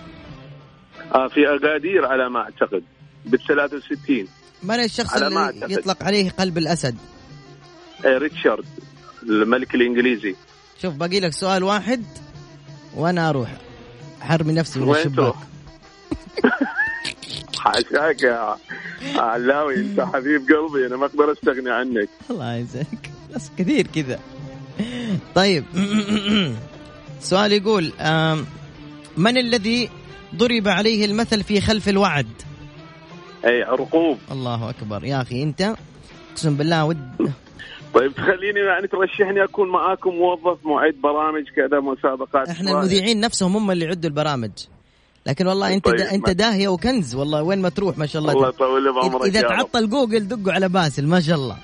آه 1.15 1.27
في 1.27 1.55
اكادير 1.55 2.05
على 2.05 2.29
ما 2.29 2.39
أعتقد 2.39 2.83
بال 3.25 3.39
63 3.47 4.27
من 4.63 4.75
الشخص 4.75 5.13
على 5.13 5.29
ما 5.29 5.49
اللي 5.49 5.61
أعتقد. 5.63 5.71
يطلق 5.79 6.03
عليه 6.03 6.29
قلب 6.29 6.57
الأسد؟ 6.57 6.95
آه 8.05 8.17
ريتشارد 8.17 8.65
الملك 9.23 9.75
الإنجليزي. 9.75 10.35
شوف 10.81 10.93
باقي 10.93 11.19
لك 11.19 11.33
سؤال 11.33 11.63
واحد 11.63 12.03
وأنا 12.95 13.29
أروح. 13.29 13.57
حرمي 14.21 14.53
نفسي 14.53 14.79
من 14.79 14.95
الشباك؟ 14.95 15.33
حاشاك 17.57 18.21
يا 18.31 18.55
علاوي 19.15 19.75
أنت 19.75 20.01
حبيب 20.01 20.41
قلبي 20.41 20.87
أنا 20.87 20.97
ما 20.97 21.05
أقدر 21.05 21.31
أستغني 21.31 21.71
عنك. 21.71 22.09
الله 22.29 22.51
يعزك. 22.53 23.11
بس 23.35 23.51
كثير 23.57 23.87
كذا. 23.87 24.19
طيب. 25.35 25.63
سؤال 27.19 27.51
يقول 27.51 27.93
من 29.17 29.37
الذي 29.37 29.89
ضرب 30.35 30.67
عليه 30.67 31.05
المثل 31.05 31.43
في 31.43 31.61
خلف 31.61 31.89
الوعد؟ 31.89 32.27
اي 33.45 33.63
عرقوب 33.63 34.17
الله 34.31 34.69
أكبر. 34.69 35.03
يا 35.05 35.21
أخي 35.21 35.43
أنت؟ 35.43 35.75
أقسم 36.31 36.55
بالله 36.55 36.85
ود. 36.85 37.31
طيب 37.93 38.13
تخليني 38.15 38.59
يعني 38.59 38.87
ترشحني 38.87 39.43
أكون 39.43 39.69
معاكم 39.69 40.09
موظف 40.09 40.65
معد 40.65 40.93
برامج 41.03 41.43
كذا 41.55 41.79
مسابقات. 41.79 42.49
إحنا 42.49 42.71
المذيعين 42.71 43.19
نفسهم 43.19 43.55
هم 43.55 43.71
اللي 43.71 43.85
يعدوا 43.85 44.09
البرامج. 44.09 44.51
لكن 45.25 45.47
والله 45.47 45.73
أنت 45.73 45.85
طيب، 45.85 45.95
دا 45.95 46.11
أنت 46.11 46.29
داهية 46.29 46.67
وكنز. 46.67 47.15
والله 47.15 47.43
وين 47.43 47.61
ما 47.61 47.69
تروح 47.69 47.97
ما 47.97 48.05
شاء 48.05 48.21
الله. 48.21 48.33
الله 48.33 48.49
يطول 48.49 48.93
بعمرك 48.93 49.25
إذا. 49.25 49.41
تعطل 49.41 49.89
جوجل 49.89 50.27
دقوا 50.27 50.53
على 50.53 50.69
باسل 50.69 51.07
ما 51.07 51.19
شاء 51.19 51.35
الله. 51.35 51.57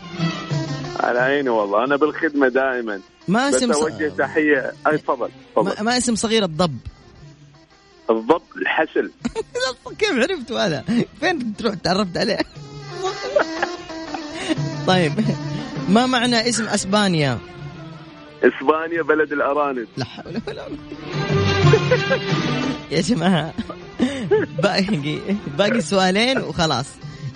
على 0.99 1.19
عيني 1.19 1.49
والله. 1.49 1.83
أنا 1.83 1.95
بالخدمة 1.95 2.47
دائما. 2.47 2.99
ما 3.27 3.47
بس 3.49 3.55
اسم 3.55 3.73
ص- 3.73 3.77
اوجه 3.77 4.11
تحية. 4.17 4.73
أي 4.87 4.97
تفضل 4.97 5.29
ما, 5.57 5.81
ما 5.81 5.97
اسم 5.97 6.15
صغير 6.15 6.43
الضب؟ 6.43 6.77
الضبط 8.09 8.41
الحسل 8.57 9.11
كيف 9.99 10.11
عرفتوا 10.11 10.65
هذا؟ 10.65 10.83
فين 11.19 11.55
تروح 11.55 11.73
تعرفت 11.75 12.17
عليه؟ 12.17 12.37
طيب 14.87 15.13
ما 15.89 16.05
معنى 16.05 16.49
اسم 16.49 16.67
أسبانيا؟ 16.67 17.39
إسبانيا 18.43 19.01
بلد 19.01 19.31
الأرانب. 19.33 19.87
لا 19.97 20.05
حول 20.05 20.41
ولا 20.47 20.63
قوة. 20.63 20.77
يا 22.91 23.01
جماعة 23.01 23.53
باقي 24.63 25.19
باقي 25.57 25.81
سؤالين 25.81 26.37
وخلاص. 26.37 26.85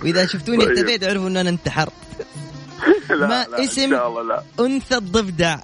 وإذا 0.03 0.25
شفتوني 0.25 0.65
طيب. 0.65 0.77
اختفيت 0.77 1.03
اعرفوا 1.03 1.27
أن 1.27 1.37
أنا 1.37 1.49
انتحرت. 1.49 1.91
لا 3.09 3.27
ما 3.27 3.45
لا 3.51 3.63
اسم- 3.63 3.81
ان 3.81 3.89
شاء 3.89 4.07
الله 4.07 4.21
لا. 4.23 4.43
أنثى 4.59 4.95
الضفدع. 4.97 5.57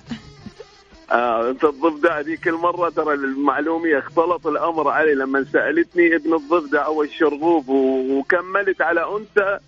آه 1.12 1.50
انت 1.50 1.64
الضفدع 1.64 2.20
ذيك 2.20 2.48
المره 2.48 2.90
ترى 2.90 3.14
المعلومية 3.14 4.00
اختلط 4.00 4.48
الأمر 4.48 4.90
علي. 4.90 5.16
لما 5.16 5.46
سألتني 5.54 6.16
ابن 6.16 6.34
الضفدع 6.34 6.86
أو 6.86 7.04
الشرغوف 7.04 7.70
وكملت 7.70 8.82
على 8.82 9.02
أنثى 9.18 9.60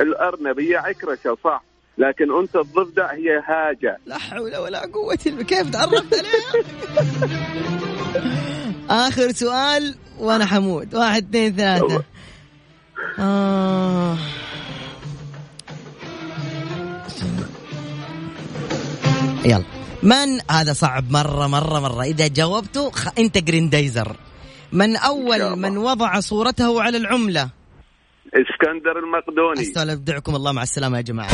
الأرنب 0.00 0.60
هي 0.60 0.76
عكرشة 0.76 1.36
صح. 1.44 1.62
لكن 1.98 2.36
أنثى 2.38 2.58
الضفدع 2.58 3.12
هي 3.12 3.42
هاجة. 3.46 3.98
لا 4.06 4.18
حول 4.18 4.56
ولا 4.56 4.80
قوة 4.94 5.18
إلا 5.26 5.42
كيف 5.42 5.70
تعرفت 5.70 6.14
عليها؟ 6.14 6.64
آخر 8.90 9.32
سؤال 9.32 9.94
وأنا 10.18 10.46
حمود. 10.46 10.94
واحد 10.94 11.28
اثنين 11.36 11.56
ثلاثة. 11.56 12.02
آه. 13.18 14.16
يلا. 19.44 19.64
من 20.02 20.40
هذا 20.50 20.72
صعب 20.72 21.10
مرة 21.10 21.46
مرة 21.46 21.80
مرة. 21.80 22.02
إذا 22.02 22.26
جاوبته 22.26 22.90
خ... 22.90 23.08
أنت 23.18 23.38
جريندايزر. 23.38 24.16
من 24.72 24.96
أول. 24.96 25.56
من 25.56 25.78
وضع 25.78 26.20
صورته 26.20 26.82
على 26.82 26.96
العملة. 26.96 27.48
إسكندر 28.34 28.98
المقدوني. 28.98 29.60
استودعكم 29.60 30.36
الله 30.36 30.52
مع 30.52 30.62
السلامة 30.62 30.96
يا 30.96 31.02
جماعة. 31.02 31.28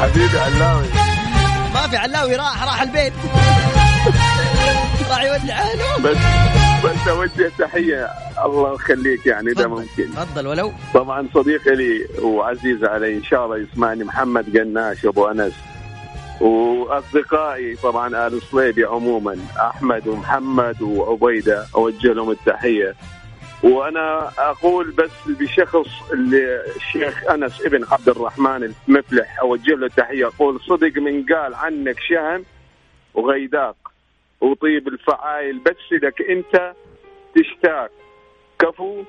حبيبي 0.00 0.38
علاوي. 0.38 0.88
ما 1.74 1.88
في 1.88 1.96
علاوي 1.96 2.36
راح 2.36 2.62
راح 2.64 2.82
البيت. 2.82 3.12
راح 5.10 5.22
يودع 5.22 5.58
أهله. 5.58 5.98
بس 5.98 6.16
بس 6.84 7.08
اوجه 7.08 7.50
تحية. 7.58 8.08
الله 8.44 8.74
يخليك 8.74 9.26
يعني 9.26 9.50
إذا 9.50 9.66
ممكن. 9.66 10.10
تفضل 10.10 10.46
ولو. 10.46 10.72
طبعا 10.94 11.28
صديقي 11.34 11.74
لي 11.74 12.06
وعزيز 12.22 12.84
علي 12.84 13.16
إن 13.16 13.22
شاء 13.22 13.44
الله 13.44 13.58
يسمعني 13.58 14.04
محمد 14.04 14.58
قناش 14.58 15.06
أبو 15.06 15.26
أنس. 15.26 15.52
وأصدقائي 16.40 17.76
طبعا 17.76 18.26
آل 18.26 18.42
صليبي 18.42 18.84
عموما 18.84 19.38
أحمد 19.60 20.08
ومحمد 20.08 20.82
وعبيدة 20.82 21.66
أوجه 21.74 22.12
لهم 22.12 22.30
التحية. 22.30 22.94
وأنا 23.62 24.30
أقول 24.38 24.90
بس 24.90 25.10
بشخص 25.26 26.10
اللي 26.12 26.60
الشيخ 26.76 27.30
أنس 27.30 27.60
ابن 27.66 27.84
عبد 27.92 28.08
الرحمن 28.08 28.74
المفلح 28.88 29.40
أوجه 29.40 29.74
له 29.74 29.86
التحية. 29.86 30.26
أقول 30.26 30.60
صدق 30.60 30.96
من 30.96 31.26
قال 31.26 31.54
عنك 31.54 31.96
شهم 32.00 32.44
وغيداق. 33.14 33.76
وطيب 34.40 34.88
الفعايل 34.88 35.58
بس 35.58 35.92
لك 35.92 36.22
انت 36.30 36.74
تشتاق. 37.34 37.90
كفو 38.58 39.02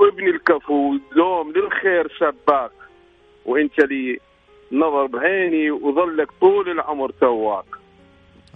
وابن 0.00 0.28
الكفو 0.28 0.98
دوم 1.16 1.52
للخير 1.52 2.12
سباق 2.18 2.72
وانت 3.46 3.78
لي 3.78 4.18
نظر 4.72 5.06
بعيني 5.06 5.70
وظلك 5.70 6.28
طول 6.40 6.70
العمر 6.70 7.10
تواق 7.10 7.66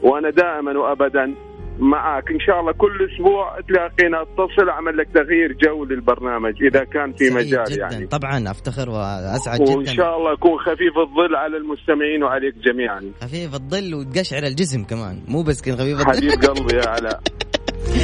وأنا 0.02 0.30
دائما 0.30 0.78
وابدا 0.78 1.34
معاك. 1.78 2.30
إن 2.30 2.40
شاء 2.46 2.60
الله 2.60 2.72
كل 2.72 3.08
أسبوع 3.08 3.60
تلاقينا 3.68 4.22
اتصل 4.22 4.68
أعمل 4.68 4.96
لك 4.96 5.08
تغيير 5.14 5.56
جو 5.64 5.84
للبرنامج 5.84 6.62
إذا 6.62 6.84
كان 6.84 7.12
في 7.12 7.30
مجال 7.30 7.64
جدا. 7.64 7.80
يعني. 7.80 8.06
طبعا 8.06 8.50
أفتخر 8.50 8.90
وأسعد 8.90 9.60
وإن 9.60 9.82
جدا. 9.82 9.92
شاء 9.92 10.16
الله 10.18 10.32
يكون 10.32 10.58
خفيف 10.58 10.94
الظل 11.06 11.36
على 11.36 11.56
المستمعين 11.56 12.22
وعليك 12.22 12.54
جميعا. 12.54 13.00
خفيف 13.22 13.54
الظل 13.54 13.94
وتقشعر 13.94 14.42
الجسم 14.42 14.84
كمان. 14.84 15.22
مو 15.28 15.42
بس 15.42 15.62
كذا 15.62 15.74
خفيف 15.74 16.00
الظل. 16.00 16.16
حبيب 16.16 16.50
قلبي 16.50 16.76
يا 16.76 16.88
علاء. 16.88 17.20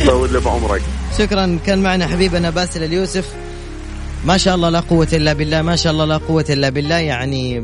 طول 0.07 0.32
لي 0.32 0.40
بعمرك. 0.40 0.82
شكرا. 1.18 1.59
كان 1.66 1.82
معنا 1.82 2.07
حبيبنا 2.07 2.51
باسل 2.51 2.84
اليوسف. 2.84 3.34
ما 4.26 4.36
شاء 4.36 4.55
الله 4.55 4.70
لا 4.70 4.80
قوة 4.80 5.09
إلا 5.12 5.32
بالله 5.32 5.62
ما 5.62 5.76
شاء 5.76 5.93
الله 5.93 6.05
لا 6.05 6.16
قوة 6.16 6.45
إلا 6.51 6.68
بالله. 6.68 6.99
يعني 6.99 7.62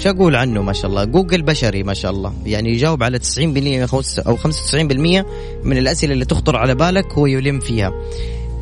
شو 0.00 0.10
أقول 0.10 0.36
عنه 0.36 0.62
ما 0.62 0.72
شاء 0.72 0.90
الله. 0.90 1.04
جوجل 1.04 1.42
بشري 1.42 1.82
ما 1.82 1.94
شاء 1.94 2.10
الله. 2.10 2.32
يعني 2.46 2.70
يجاوب 2.70 3.02
على 3.02 3.18
90% 3.18 3.86
خمس- 3.86 4.18
أو 4.18 4.36
95% 4.36 5.26
من 5.64 5.78
الأسئلة 5.78 6.12
اللي 6.12 6.24
تخطر 6.24 6.56
على 6.56 6.74
بالك 6.74 7.12
هو 7.12 7.26
يلم 7.26 7.60
فيها. 7.60 7.92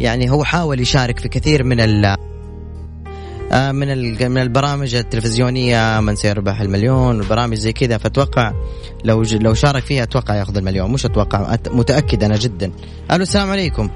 يعني 0.01 0.31
هو 0.31 0.45
حاول 0.45 0.81
يشارك 0.81 1.19
في 1.19 1.29
كثير 1.29 1.65
من 1.65 1.81
ال 1.81 2.17
آه، 3.53 3.73
من 3.73 3.89
من 4.31 4.39
البرامج 4.43 4.95
التلفزيونية 4.95 6.01
من 6.01 6.15
سيربح 6.17 6.61
المليون 6.61 7.17
والبرامج 7.19 7.55
زي 7.55 7.73
كذا. 7.73 7.99
فأتوقع 7.99 8.53
لو 9.05 9.23
لو 9.41 9.55
شارك 9.55 9.83
فيها 9.83 10.03
أتوقع 10.03 10.35
ياخذ 10.35 10.57
المليون. 10.57 10.91
مش 10.93 11.07
أتوقع 11.07 11.57
متأكد 11.71 12.25
أنا 12.25 12.37
جدا. 12.37 12.73
ألو 13.13 13.23
السلام 13.23 13.51
عليكم. 13.51 13.91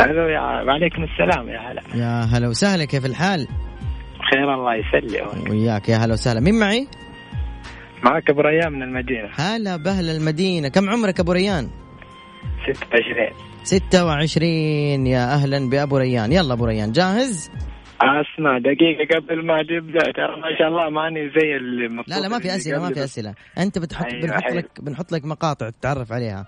ألو 0.00 0.28
يا 0.28 0.40
وعليكم 0.66 1.02
السلام 1.02 1.48
يا 1.48 1.60
هلا. 1.72 1.82
يا 2.04 2.24
هلا 2.24 2.48
وسهلا 2.48 2.84
كيف 2.84 3.06
الحال؟ 3.06 3.48
خير 4.32 4.54
الله 4.54 4.74
يسلمك. 4.74 5.50
وياك 5.50 5.88
يا 5.88 5.96
هلا 5.96 6.12
وسهلا. 6.12 6.40
مين 6.40 6.58
معي؟ 6.58 6.88
معك 8.04 8.30
أبو 8.30 8.40
ريان 8.40 8.72
من 8.72 8.82
المدينة. 8.82 9.28
هلا 9.34 9.76
بأهل 9.76 10.10
المدينة. 10.10 10.68
كم 10.68 10.90
عمرك 10.90 11.20
أبو 11.20 11.32
ريان؟ 11.32 11.68
26 12.72 13.28
26 13.64 15.06
يا 15.06 15.24
أهلا 15.34 15.70
بأبو 15.70 15.96
ريان. 15.96 16.32
يلا 16.32 16.52
أبو 16.52 16.64
ريان 16.64 16.92
جاهز؟ 16.92 17.50
أسمع 18.02 18.58
دقيقة 18.58 19.16
قبل 19.16 19.46
ما 19.46 19.62
تبدا 19.62 20.12
ترى 20.12 20.36
ما 20.40 20.58
شاء 20.58 20.68
الله 20.68 20.90
ماني 20.90 21.30
زي 21.40 21.56
اللي 21.56 22.02
لا 22.06 22.20
لا 22.20 22.28
ما 22.28 22.38
في 22.38 22.54
أسئلة 22.56 22.82
ما 22.82 22.94
في 22.94 23.04
أسئلة. 23.04 23.34
أنت 23.58 23.78
بتحط 23.78 24.06
أيوة، 24.06 24.20
بنحط. 24.26 24.52
لك 24.52 24.80
بنحط 24.80 25.12
لك 25.12 25.24
مقاطع 25.24 25.70
تتعرف 25.70 26.12
عليها. 26.12 26.46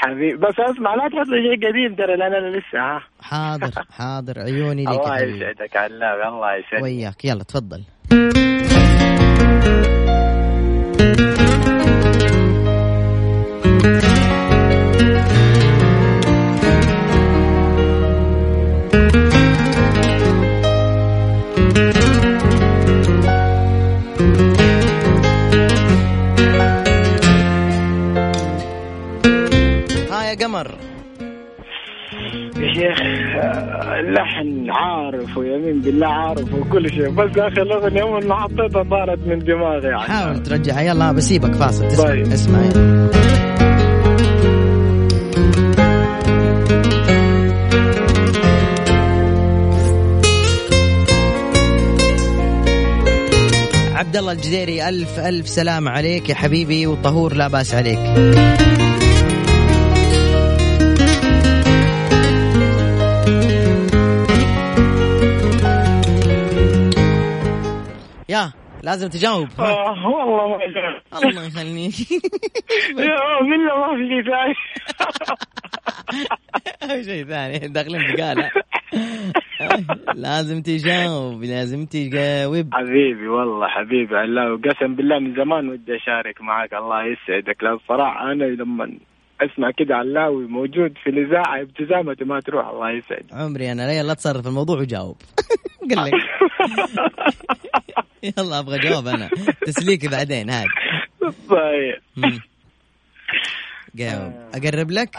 حبيبي. 0.00 0.36
بس 0.36 0.54
أسمع 0.60 0.94
لا 0.94 1.08
تحط 1.08 1.26
لي 1.26 1.42
شيء 1.42 1.68
قديم 1.68 1.94
ترى 1.94 2.16
لأن 2.16 2.34
أنا 2.34 2.56
لسه 2.56 2.78
ها. 2.78 3.00
حاضر 3.22 3.70
حاضر. 3.98 4.38
عيوني 4.40 4.84
لك 4.84 4.88
الله 4.90 5.18
يسعدك 5.20 5.76
علاوي 5.76 6.28
الله 6.28 6.54
يسعدك. 6.54 6.82
وياك. 6.82 7.24
يلا 7.24 7.42
تفضل. 7.44 7.82
ها 30.66 30.78
يا 32.58 32.74
شيخ 32.74 33.00
اللحن 33.98 34.70
عارف 34.70 35.36
ويمين 35.36 35.80
بالله 35.80 36.06
عارف 36.06 36.54
وكل 36.54 36.90
شيء 36.90 37.08
بس 37.10 37.38
اخر 37.38 37.62
الأغنية 37.62 38.02
اول 38.02 38.26
ما 38.26 38.34
حطيتها 38.34 38.82
طارت 38.82 39.18
من 39.26 39.38
دماغي 39.38 39.88
يعني 39.88 40.00
حاول 40.00 40.42
ترجعها 40.42 40.80
يلا 40.80 41.12
بسيبك 41.12 41.54
فاصل 41.54 41.88
تسمع 41.88 42.04
طيب. 42.06 42.26
اسمع. 42.26 42.58
عبد 53.94 54.16
الله 54.16 54.32
الجديري 54.32 54.88
ألف 54.88 55.18
ألف 55.18 55.48
سلام 55.48 55.88
عليك 55.88 56.28
يا 56.28 56.34
حبيبي 56.34 56.86
وطهور 56.86 57.34
لا 57.34 57.48
بأس 57.48 57.74
عليك 57.74 57.98
لازم 68.82 69.08
تجاوب. 69.08 69.48
ها. 69.58 69.64
آه 69.70 70.06
والله 70.06 70.48
ما 70.48 70.64
أدري. 70.64 71.28
الله 71.28 71.46
يخليك. 71.46 71.94
يا 73.08 73.40
بالله 73.40 73.74
ما 73.76 73.96
في 73.96 74.04
شيء 74.08 74.22
ثاني. 74.30 74.54
شيء 77.08 77.24
ثاني 77.24 77.58
داخلين 77.58 78.02
بقالة 78.16 78.50
لازم 80.26 80.62
تجاوب 80.62 81.42
لازم 81.44 81.86
تجاوب. 81.86 82.68
حبيبي 82.74 83.28
والله 83.28 83.68
حبيبي. 83.68 84.16
علاوي 84.16 84.60
قسم 84.60 84.94
بالله 84.94 85.18
من 85.18 85.34
زمان 85.34 85.68
ودي 85.68 85.96
أشارك 85.96 86.40
معك 86.40 86.74
الله 86.74 87.02
يسعدك. 87.04 87.62
لا 87.62 87.72
الصراحه 87.72 88.32
أنا 88.32 88.44
لما 88.44 88.90
أسمع 89.40 89.70
كده 89.70 89.94
علاوي 89.96 90.46
موجود 90.46 90.94
في 91.04 91.10
الإذاعة 91.10 91.60
ابتسامته 91.62 92.26
ما 92.26 92.40
تروح 92.40 92.68
الله 92.68 92.90
يسعد 92.90 93.24
عمري 93.32 93.72
أنا 93.72 93.82
لا 93.82 93.92
يلا 93.98 94.14
تصرف 94.14 94.46
الموضوع 94.46 94.78
وجاوب. 94.80 95.16
قل 95.90 96.04
لك 96.04 96.12
يلا 98.38 98.58
أبغى 98.58 98.78
جواب 98.78 99.06
أنا. 99.06 99.28
تسليكي 99.66 100.08
بعدين 100.08 100.50
هاي 100.50 100.64
طيب. 101.48 102.00
جاوب. 103.94 104.32
أقرب 104.54 104.90
لك؟ 104.90 105.16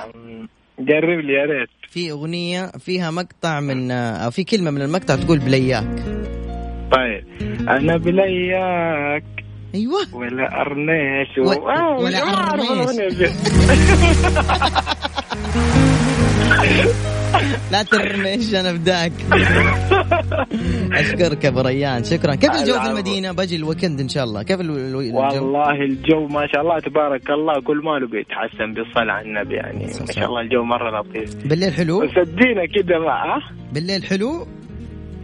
قرب 0.78 1.20
لي 1.20 1.34
يا 1.34 1.46
ريت. 1.46 1.70
في 1.90 2.12
أغنية 2.12 2.66
فيها 2.66 3.12
مقطع 3.12 3.60
من 3.60 3.92
أو 3.92 4.32
في 4.32 4.44
كلمة 4.44 4.72
من 4.72 4.82
المقطع 4.82 5.16
تقول 5.16 5.40
بلياك 5.40 6.04
طيب. 6.92 7.24
أنا 7.70 7.98
بلياك 7.98 9.24
أيوه. 9.76 10.16
ولا 10.16 10.62
أرنيش. 10.62 11.38
و- 11.38 11.52
آه، 11.70 11.98
ولا 12.00 13.10
دي. 13.10 13.30
لا 17.72 17.84
ترمش 17.84 18.56
أنا 18.56 18.72
بداك. 18.72 19.12
أشكرك 20.94 21.46
أبو 21.46 21.62
ريان. 21.62 22.04
شكرا. 22.04 22.36
كيف 22.36 22.52
الجو 22.52 22.80
في. 22.80 22.88
المدينة؟ 22.90 23.32
بجي 23.32 23.56
ال 23.56 23.61
weekend 23.61 24.00
إن 24.00 24.10
شاء 24.10 24.24
الله. 24.24 24.44
كيف 24.44 24.62
الو- 24.62 24.76
الجو؟ 25.00 25.20
والله 25.20 25.72
الجو 25.72 26.28
ما 26.28 26.48
شاء 26.54 26.62
الله 26.62 26.80
تبارك 26.80 27.30
الله 27.30 27.62
كل 27.62 27.78
ما 27.78 28.00
له 28.00 28.08
بيتحسن 28.08 28.74
بالصلاة 28.74 29.14
على 29.14 29.26
النبي 29.28 29.56
يعني. 29.56 29.86
ما 30.00 30.06
شاء 30.12 30.26
الله 30.30 30.42
الجو 30.42 30.64
مرة 30.64 31.02
لطيف. 31.02 31.36
بالليل 31.48 31.74
حلو؟ 31.74 32.04
ادينا 32.04 32.66
كده 32.76 33.00
ما؟ 33.00 33.40
بالليل 33.74 34.04
حلو؟ 34.04 34.48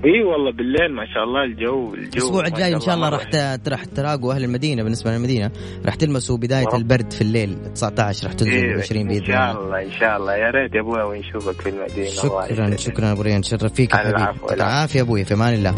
إي 0.05 0.23
والله 0.23 0.51
بالليل 0.51 0.93
ما 0.95 1.05
شاء 1.13 1.23
الله 1.23 1.43
الجو 1.43 1.93
الجو 1.93 2.17
الأسبوع 2.17 2.47
الجاي 2.47 2.75
إن 2.75 2.79
شاء 2.79 2.95
الله 2.95 3.09
راح 3.09 3.25
راح 3.67 3.85
تراقوا 3.85 4.33
أهل 4.33 4.43
المدينة 4.43 4.83
بالنسبة 4.83 5.11
للمدينه 5.11 5.51
راح 5.85 5.95
تلمسوا 5.95 6.37
بداية 6.37 6.65
ورب. 6.65 6.75
البرد 6.75 7.11
في 7.13 7.21
الليل 7.21 7.73
19 7.73 8.27
راح 8.27 8.33
تنزل 8.33 8.51
إيه، 8.51 8.77
20 8.77 9.01
إن 9.01 9.07
باذن 9.07 9.25
شاء 9.25 9.51
الله. 9.51 9.65
الله 9.65 9.83
إن 9.83 9.91
شاء 9.91 10.17
الله. 10.17 10.35
يا 10.35 10.49
ريت 10.51 10.75
يا 10.75 10.81
أبوي 10.81 11.03
ونشوفك 11.03 11.61
في 11.61 11.69
المدينة 11.69 12.23
الله 12.23 12.47
شكرا. 12.47 12.77
شكرا 12.77 13.11
أبو 13.11 13.21
ريان 13.21 13.43
شرف 13.43 13.73
فيك 13.73 13.93
يا 13.93 13.97
حبيبي. 13.97 14.53
العافيه 14.53 15.01
أبوي 15.01 15.25
في 15.25 15.33
أمان 15.33 15.53
الله. 15.53 15.75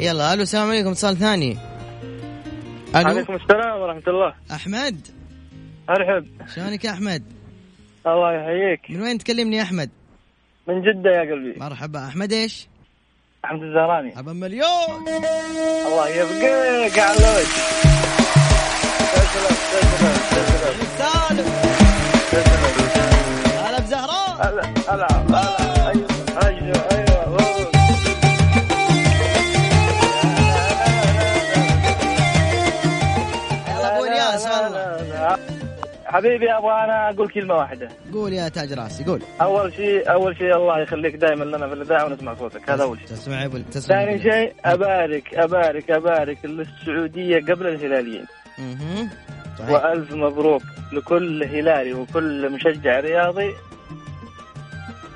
يلا 0.00 0.34
ألو 0.34 0.42
السلام 0.42 0.68
عليكم. 0.70 0.88
اتصال 0.88 1.16
ثاني. 1.16 1.56
ألو؟ 2.96 3.08
عليكم 3.08 3.34
السلام 3.34 3.80
ورحمة 3.80 4.02
الله. 4.08 4.34
أحمد؟ 4.52 4.96
أرحب. 5.90 6.26
شلونك 6.54 6.84
يا 6.84 6.90
أحمد؟ 6.90 7.22
الله 8.06 8.32
يحييك. 8.32 8.80
من 8.90 9.02
وين 9.02 9.18
تكلمني 9.18 9.56
يا 9.56 9.62
أحمد؟ 9.62 9.90
من 10.68 10.82
جدة 10.82 11.10
يا 11.10 11.20
قلبي. 11.20 11.60
مرحبا. 11.60 12.06
أحمد 12.06 12.32
إيش؟ 12.32 12.68
حمد 13.44 13.62
الزهراني. 13.62 14.08
مرحبا 14.08 14.32
مليون. 14.32 15.08
الله 15.86 16.08
يبقيك 16.08 16.98
على 16.98 17.18
تسلم 19.14 19.54
هلا 23.64 23.80
بزهراء 23.80 24.36
هلا 24.40 24.64
هلا 24.88 25.06
هلا. 25.92 26.13
حبيبي 36.14 36.52
أبغى 36.52 36.72
أنا 36.84 37.10
أقول 37.10 37.28
كلمة 37.28 37.54
واحدة. 37.54 37.88
قول 38.12 38.32
يا 38.32 38.48
تاج 38.48 38.72
راسي 38.72 39.04
قول. 39.04 39.22
أول 39.40 39.74
شيء 39.74 40.12
أول 40.12 40.36
شيء 40.36 40.56
الله 40.56 40.80
يخليك 40.80 41.16
دائما 41.16 41.44
لنا 41.44 41.68
في 41.68 41.74
الإذاعة 41.74 42.04
ونسمع 42.04 42.34
صوتك 42.34 42.70
هذا 42.70 42.82
أول 42.82 42.98
شيء 42.98 43.06
تسمع 43.06 43.48
تسمع 43.70 43.96
ثاني 43.96 44.22
شيء 44.22 44.52
أبارك 44.64 45.34
أبارك 45.34 45.90
أبارك 45.90 46.38
للسعودية 46.44 47.38
قبل 47.38 47.66
الهلاليين. 47.66 48.26
أها 48.58 49.08
صحيح. 49.58 49.70
وألف 49.70 50.12
مبروك 50.12 50.62
لكل 50.92 51.44
هلالي 51.44 51.92
وكل 51.92 52.52
مشجع 52.52 53.00
رياضي. 53.00 53.50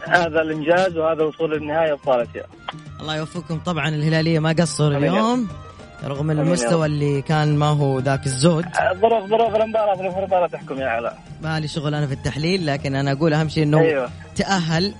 هذا 0.09 0.41
الإنجاز 0.41 0.97
وهذا 0.97 1.23
وصول 1.23 1.55
النهاية 1.55 1.99
اسيا 2.07 2.45
الله 3.01 3.17
يوفقكم. 3.17 3.59
طبعا 3.59 3.89
الهلالية 3.89 4.39
ما 4.39 4.53
قصر 4.59 4.87
آمين 4.87 5.03
يا 5.03 5.11
اليوم. 5.11 5.49
رغم 6.05 6.31
آمين 6.31 6.47
المستوى 6.47 6.87
اللي 6.87 7.23
كان 7.23 7.57
ما 7.57 7.67
هو 7.67 7.99
ذاك 7.99 8.27
الزود. 8.27 8.65
ظروف 9.01 9.31
ظروف 9.31 9.57
المباراه 9.57 9.97
ظروف 9.97 10.19
المباراه 10.19 10.47
تحكم 10.47 10.79
يا 10.79 10.87
علاء. 10.89 11.19
ما 11.43 11.61
لي 11.61 11.69
شغل 11.69 11.95
أنا 11.95 12.07
في 12.07 12.13
التحليل 12.13 12.67
لكن 12.67 12.95
أنا 12.95 13.13
أقول 13.13 13.33
أهم 13.35 13.49
شيء 13.49 13.63
إنه 13.63 13.81
أيوه. 13.81 14.11
تأهل 14.37 14.95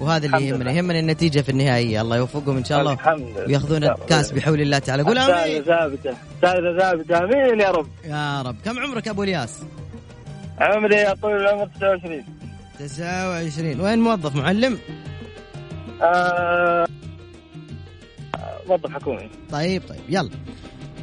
وهذا 0.00 0.26
اللي 0.26 0.48
يهمنا. 0.48 0.72
يهمنا 0.72 0.98
النتيجة 0.98 1.40
في 1.40 1.48
النهائية. 1.48 2.00
الله 2.00 2.16
يوفقهم 2.16 2.56
إن 2.56 2.64
شاء 2.64 2.80
الله. 2.80 2.98
ويأخذون 3.46 3.84
إن. 3.84 3.90
الكاس 3.90 4.32
بحول 4.32 4.60
الله 4.60 4.78
تعالى. 4.78 5.02
قول 5.02 5.18
أمين. 5.18 5.56
الثالثة 5.56 5.64
ثابته 5.64 6.16
الثالثة 6.34 6.78
ثابته 6.78 7.18
أمين 7.18 7.60
يا 7.60 7.70
رب. 7.70 7.86
يا 8.04 8.42
رب. 8.42 8.56
كم 8.64 8.78
عمرك 8.78 9.08
أبو 9.08 9.22
الياس؟ 9.22 9.62
عمري 10.60 10.94
يا 10.96 11.14
طويل 11.14 11.36
العمر 11.36 11.66
29 11.76 12.24
29 12.78 13.80
وين 13.80 13.98
موظف؟ 13.98 14.36
معلم؟ 14.36 14.78
آه... 16.02 16.86
موظف 18.68 18.90
حكومي. 18.92 19.30
طيب 19.52 19.82
طيب 19.88 20.00
يلا. 20.08 20.30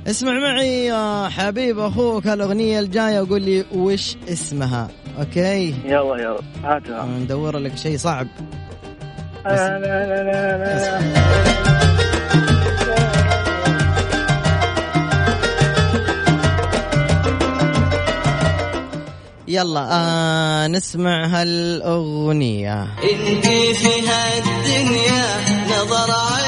اسمع 0.08 0.32
معي 0.40 0.86
يا 0.86 1.30
حبيب 1.30 1.80
أخوك 1.80 2.28
هالأغنية 2.28 2.80
الجاية 2.80 3.22
وقول 3.22 3.42
لي 3.42 3.66
وش 3.76 4.16
اسمها 4.30 4.88
أوكي؟ 5.20 5.76
يلا 5.86 6.18
يلا. 6.22 6.40
هاتها. 6.64 7.06
ندور 7.06 7.58
لك 7.58 7.78
شيء 7.78 7.98
صعب. 7.98 8.28
لا 9.46 9.80
لا 9.80 9.80
لا 9.80 10.24
لا 10.24 10.58
لا. 10.58 11.16
يلا 19.48 19.88
آه 19.92 20.68
نسمع 20.68 21.26
هالأغنية. 21.26 22.84
انت 22.84 23.46
في 23.48 24.08
هالدنيا 24.08 25.24
نظر 25.66 26.12
عيني 26.12 26.45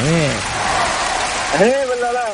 خميس 0.00 0.30
هي 1.58 1.86
ولا 1.86 2.12
لا؟ 2.12 2.24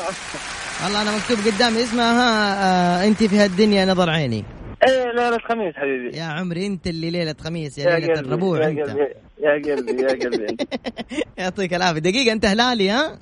والله 0.83 1.01
أنا 1.01 1.11
مكتوب 1.17 1.37
قدامي 1.45 1.83
اسمها 1.83 2.53
آه 2.63 3.07
أنت 3.07 3.23
في 3.23 3.37
هالدنيا 3.37 3.85
نظر 3.85 4.09
عيني. 4.09 4.45
إيه 4.87 5.03
ليلة 5.11 5.37
خميس 5.49 5.75
حبيبي. 5.75 6.17
يا 6.17 6.23
عمري 6.23 6.67
أنت 6.67 6.87
اللي 6.87 7.09
ليلة 7.09 7.35
خميس 7.43 7.77
يا 7.77 7.83
يا 7.89 7.95
قلبي 7.95 8.19
الربوع 8.19 8.59
يا 8.63 8.67
أنت. 8.67 8.79
قلبي 8.79 9.13
يا 9.39 9.75
قلبي 9.75 10.01
يا 10.03 10.07
قلبي. 10.09 10.57
يعطيك 11.37 11.73
العافية. 11.73 11.99
دقيقة 11.99 12.31
أنت 12.33 12.45
هلالي 12.45 12.89
ها؟ 12.89 13.19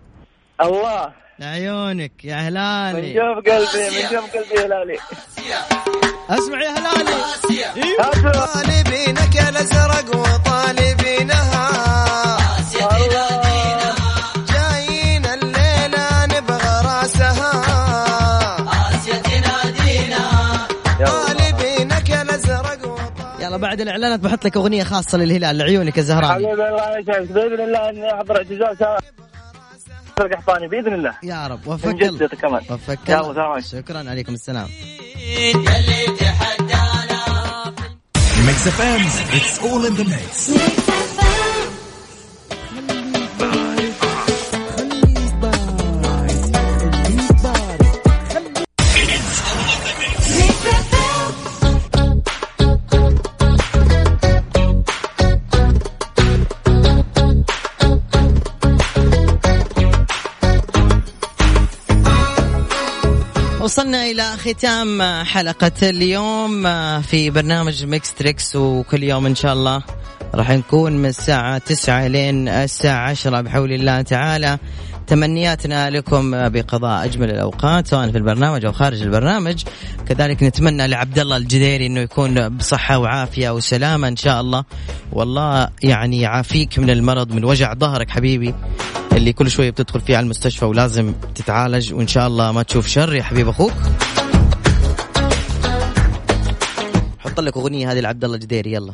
الله. 0.61 1.13
لعيونك 1.39 2.25
يا 2.25 2.35
من 2.35 2.41
هلالي 2.41 3.13
جوف 3.13 3.37
قلبي 3.37 3.89
من 3.95 4.09
جوف 4.11 4.35
قلبي 4.35 4.65
هلالي 4.65 4.97
أسمع 6.29 6.63
يا 6.63 6.69
هلالي 6.69 7.11
هاتوا 7.99 8.45
طالبينك 8.45 9.35
يا 9.35 9.49
الأزرق 9.49 10.15
وطالبينها 10.15 11.04
يلا 23.55 23.67
بعد 23.67 23.81
الإعلانات 23.81 24.19
بحط 24.19 24.45
لك 24.45 24.57
أغنية 24.57 24.83
خاصة 24.83 25.17
للهلال 25.17 25.57
لعيونك 25.57 25.99
الزهراني 25.99 26.33
حبيبي 26.33 26.51
الله 26.51 26.99
يسعدك. 26.99 27.31
بإذن 27.31 27.61
الله 27.61 27.89
إني 27.89 28.13
أحضر 28.13 28.37
اعتزال 28.37 28.97
القحطاني 30.19 30.67
بإذن 30.67 30.93
الله. 30.93 31.13
يا 31.23 31.47
رب. 31.47 31.79
جدة 31.85 32.09
الله 32.09 32.27
كمان 32.27 32.61
يلا 33.07 33.31
الله. 33.31 33.59
شكرا 33.59 34.09
عليكم 34.09 34.33
السلام. 34.33 34.67
Mix 38.47 38.59
FM, 38.77 39.03
it's 39.37 39.55
all 39.65 39.83
in 39.89 39.93
the 39.99 40.05
mix. 40.13 41.04
إلى 63.95 64.23
ختام 64.37 65.01
حلقة 65.23 65.89
اليوم 65.89 66.63
في 67.01 67.29
برنامج 67.29 67.85
Mix 67.85 68.13
Trix 68.13 68.55
وكل 68.55 69.03
يوم 69.03 69.25
إن 69.25 69.35
شاء 69.35 69.53
الله 69.53 69.83
راح 70.33 70.49
نكون 70.49 70.93
من 70.93 71.05
الساعة 71.05 71.57
تسعة 71.57 72.07
لين 72.07 72.47
الساعة 72.47 73.09
عشرة 73.09 73.41
بحول 73.41 73.71
الله 73.71 74.01
تعالى. 74.01 74.57
تمنياتنا 75.07 75.89
لكم 75.89 76.49
بقضاء 76.49 77.05
أجمل 77.05 77.29
الأوقات 77.29 77.87
سواء 77.87 78.11
في 78.11 78.17
البرنامج 78.17 78.65
أو 78.65 78.71
خارج 78.71 79.01
البرنامج. 79.01 79.63
كذلك 80.07 80.43
نتمنى 80.43 80.87
لعبد 80.87 81.19
الله 81.19 81.37
الجديري 81.37 81.85
أنه 81.85 81.99
يكون 81.99 82.49
بصحة 82.49 82.97
وعافية 82.97 83.49
وسلامة 83.49 84.07
إن 84.07 84.15
شاء 84.15 84.41
الله. 84.41 84.63
والله 85.11 85.69
يعني 85.83 86.21
يعافيك 86.21 86.79
من 86.79 86.89
المرض 86.89 87.31
من 87.31 87.45
وجع 87.45 87.73
ظهرك 87.73 88.09
حبيبي. 88.09 88.55
اللي 89.15 89.33
كل 89.33 89.51
شوية 89.51 89.69
بتدخل 89.69 90.01
فيه 90.01 90.17
على 90.17 90.23
المستشفى 90.23 90.65
ولازم 90.65 91.13
تتعالج 91.35 91.93
وإن 91.93 92.07
شاء 92.07 92.27
الله 92.27 92.51
ما 92.51 92.63
تشوف 92.63 92.87
شر 92.87 93.15
يا 93.15 93.23
حبيب 93.23 93.47
أخوك. 93.47 93.73
حط 97.19 97.39
لك 97.39 97.57
أغنية 97.57 97.91
هذه 97.91 97.99
لعبد 97.99 98.23
الله 98.23 98.35
الجديري 98.35 98.73
يلا. 98.73 98.93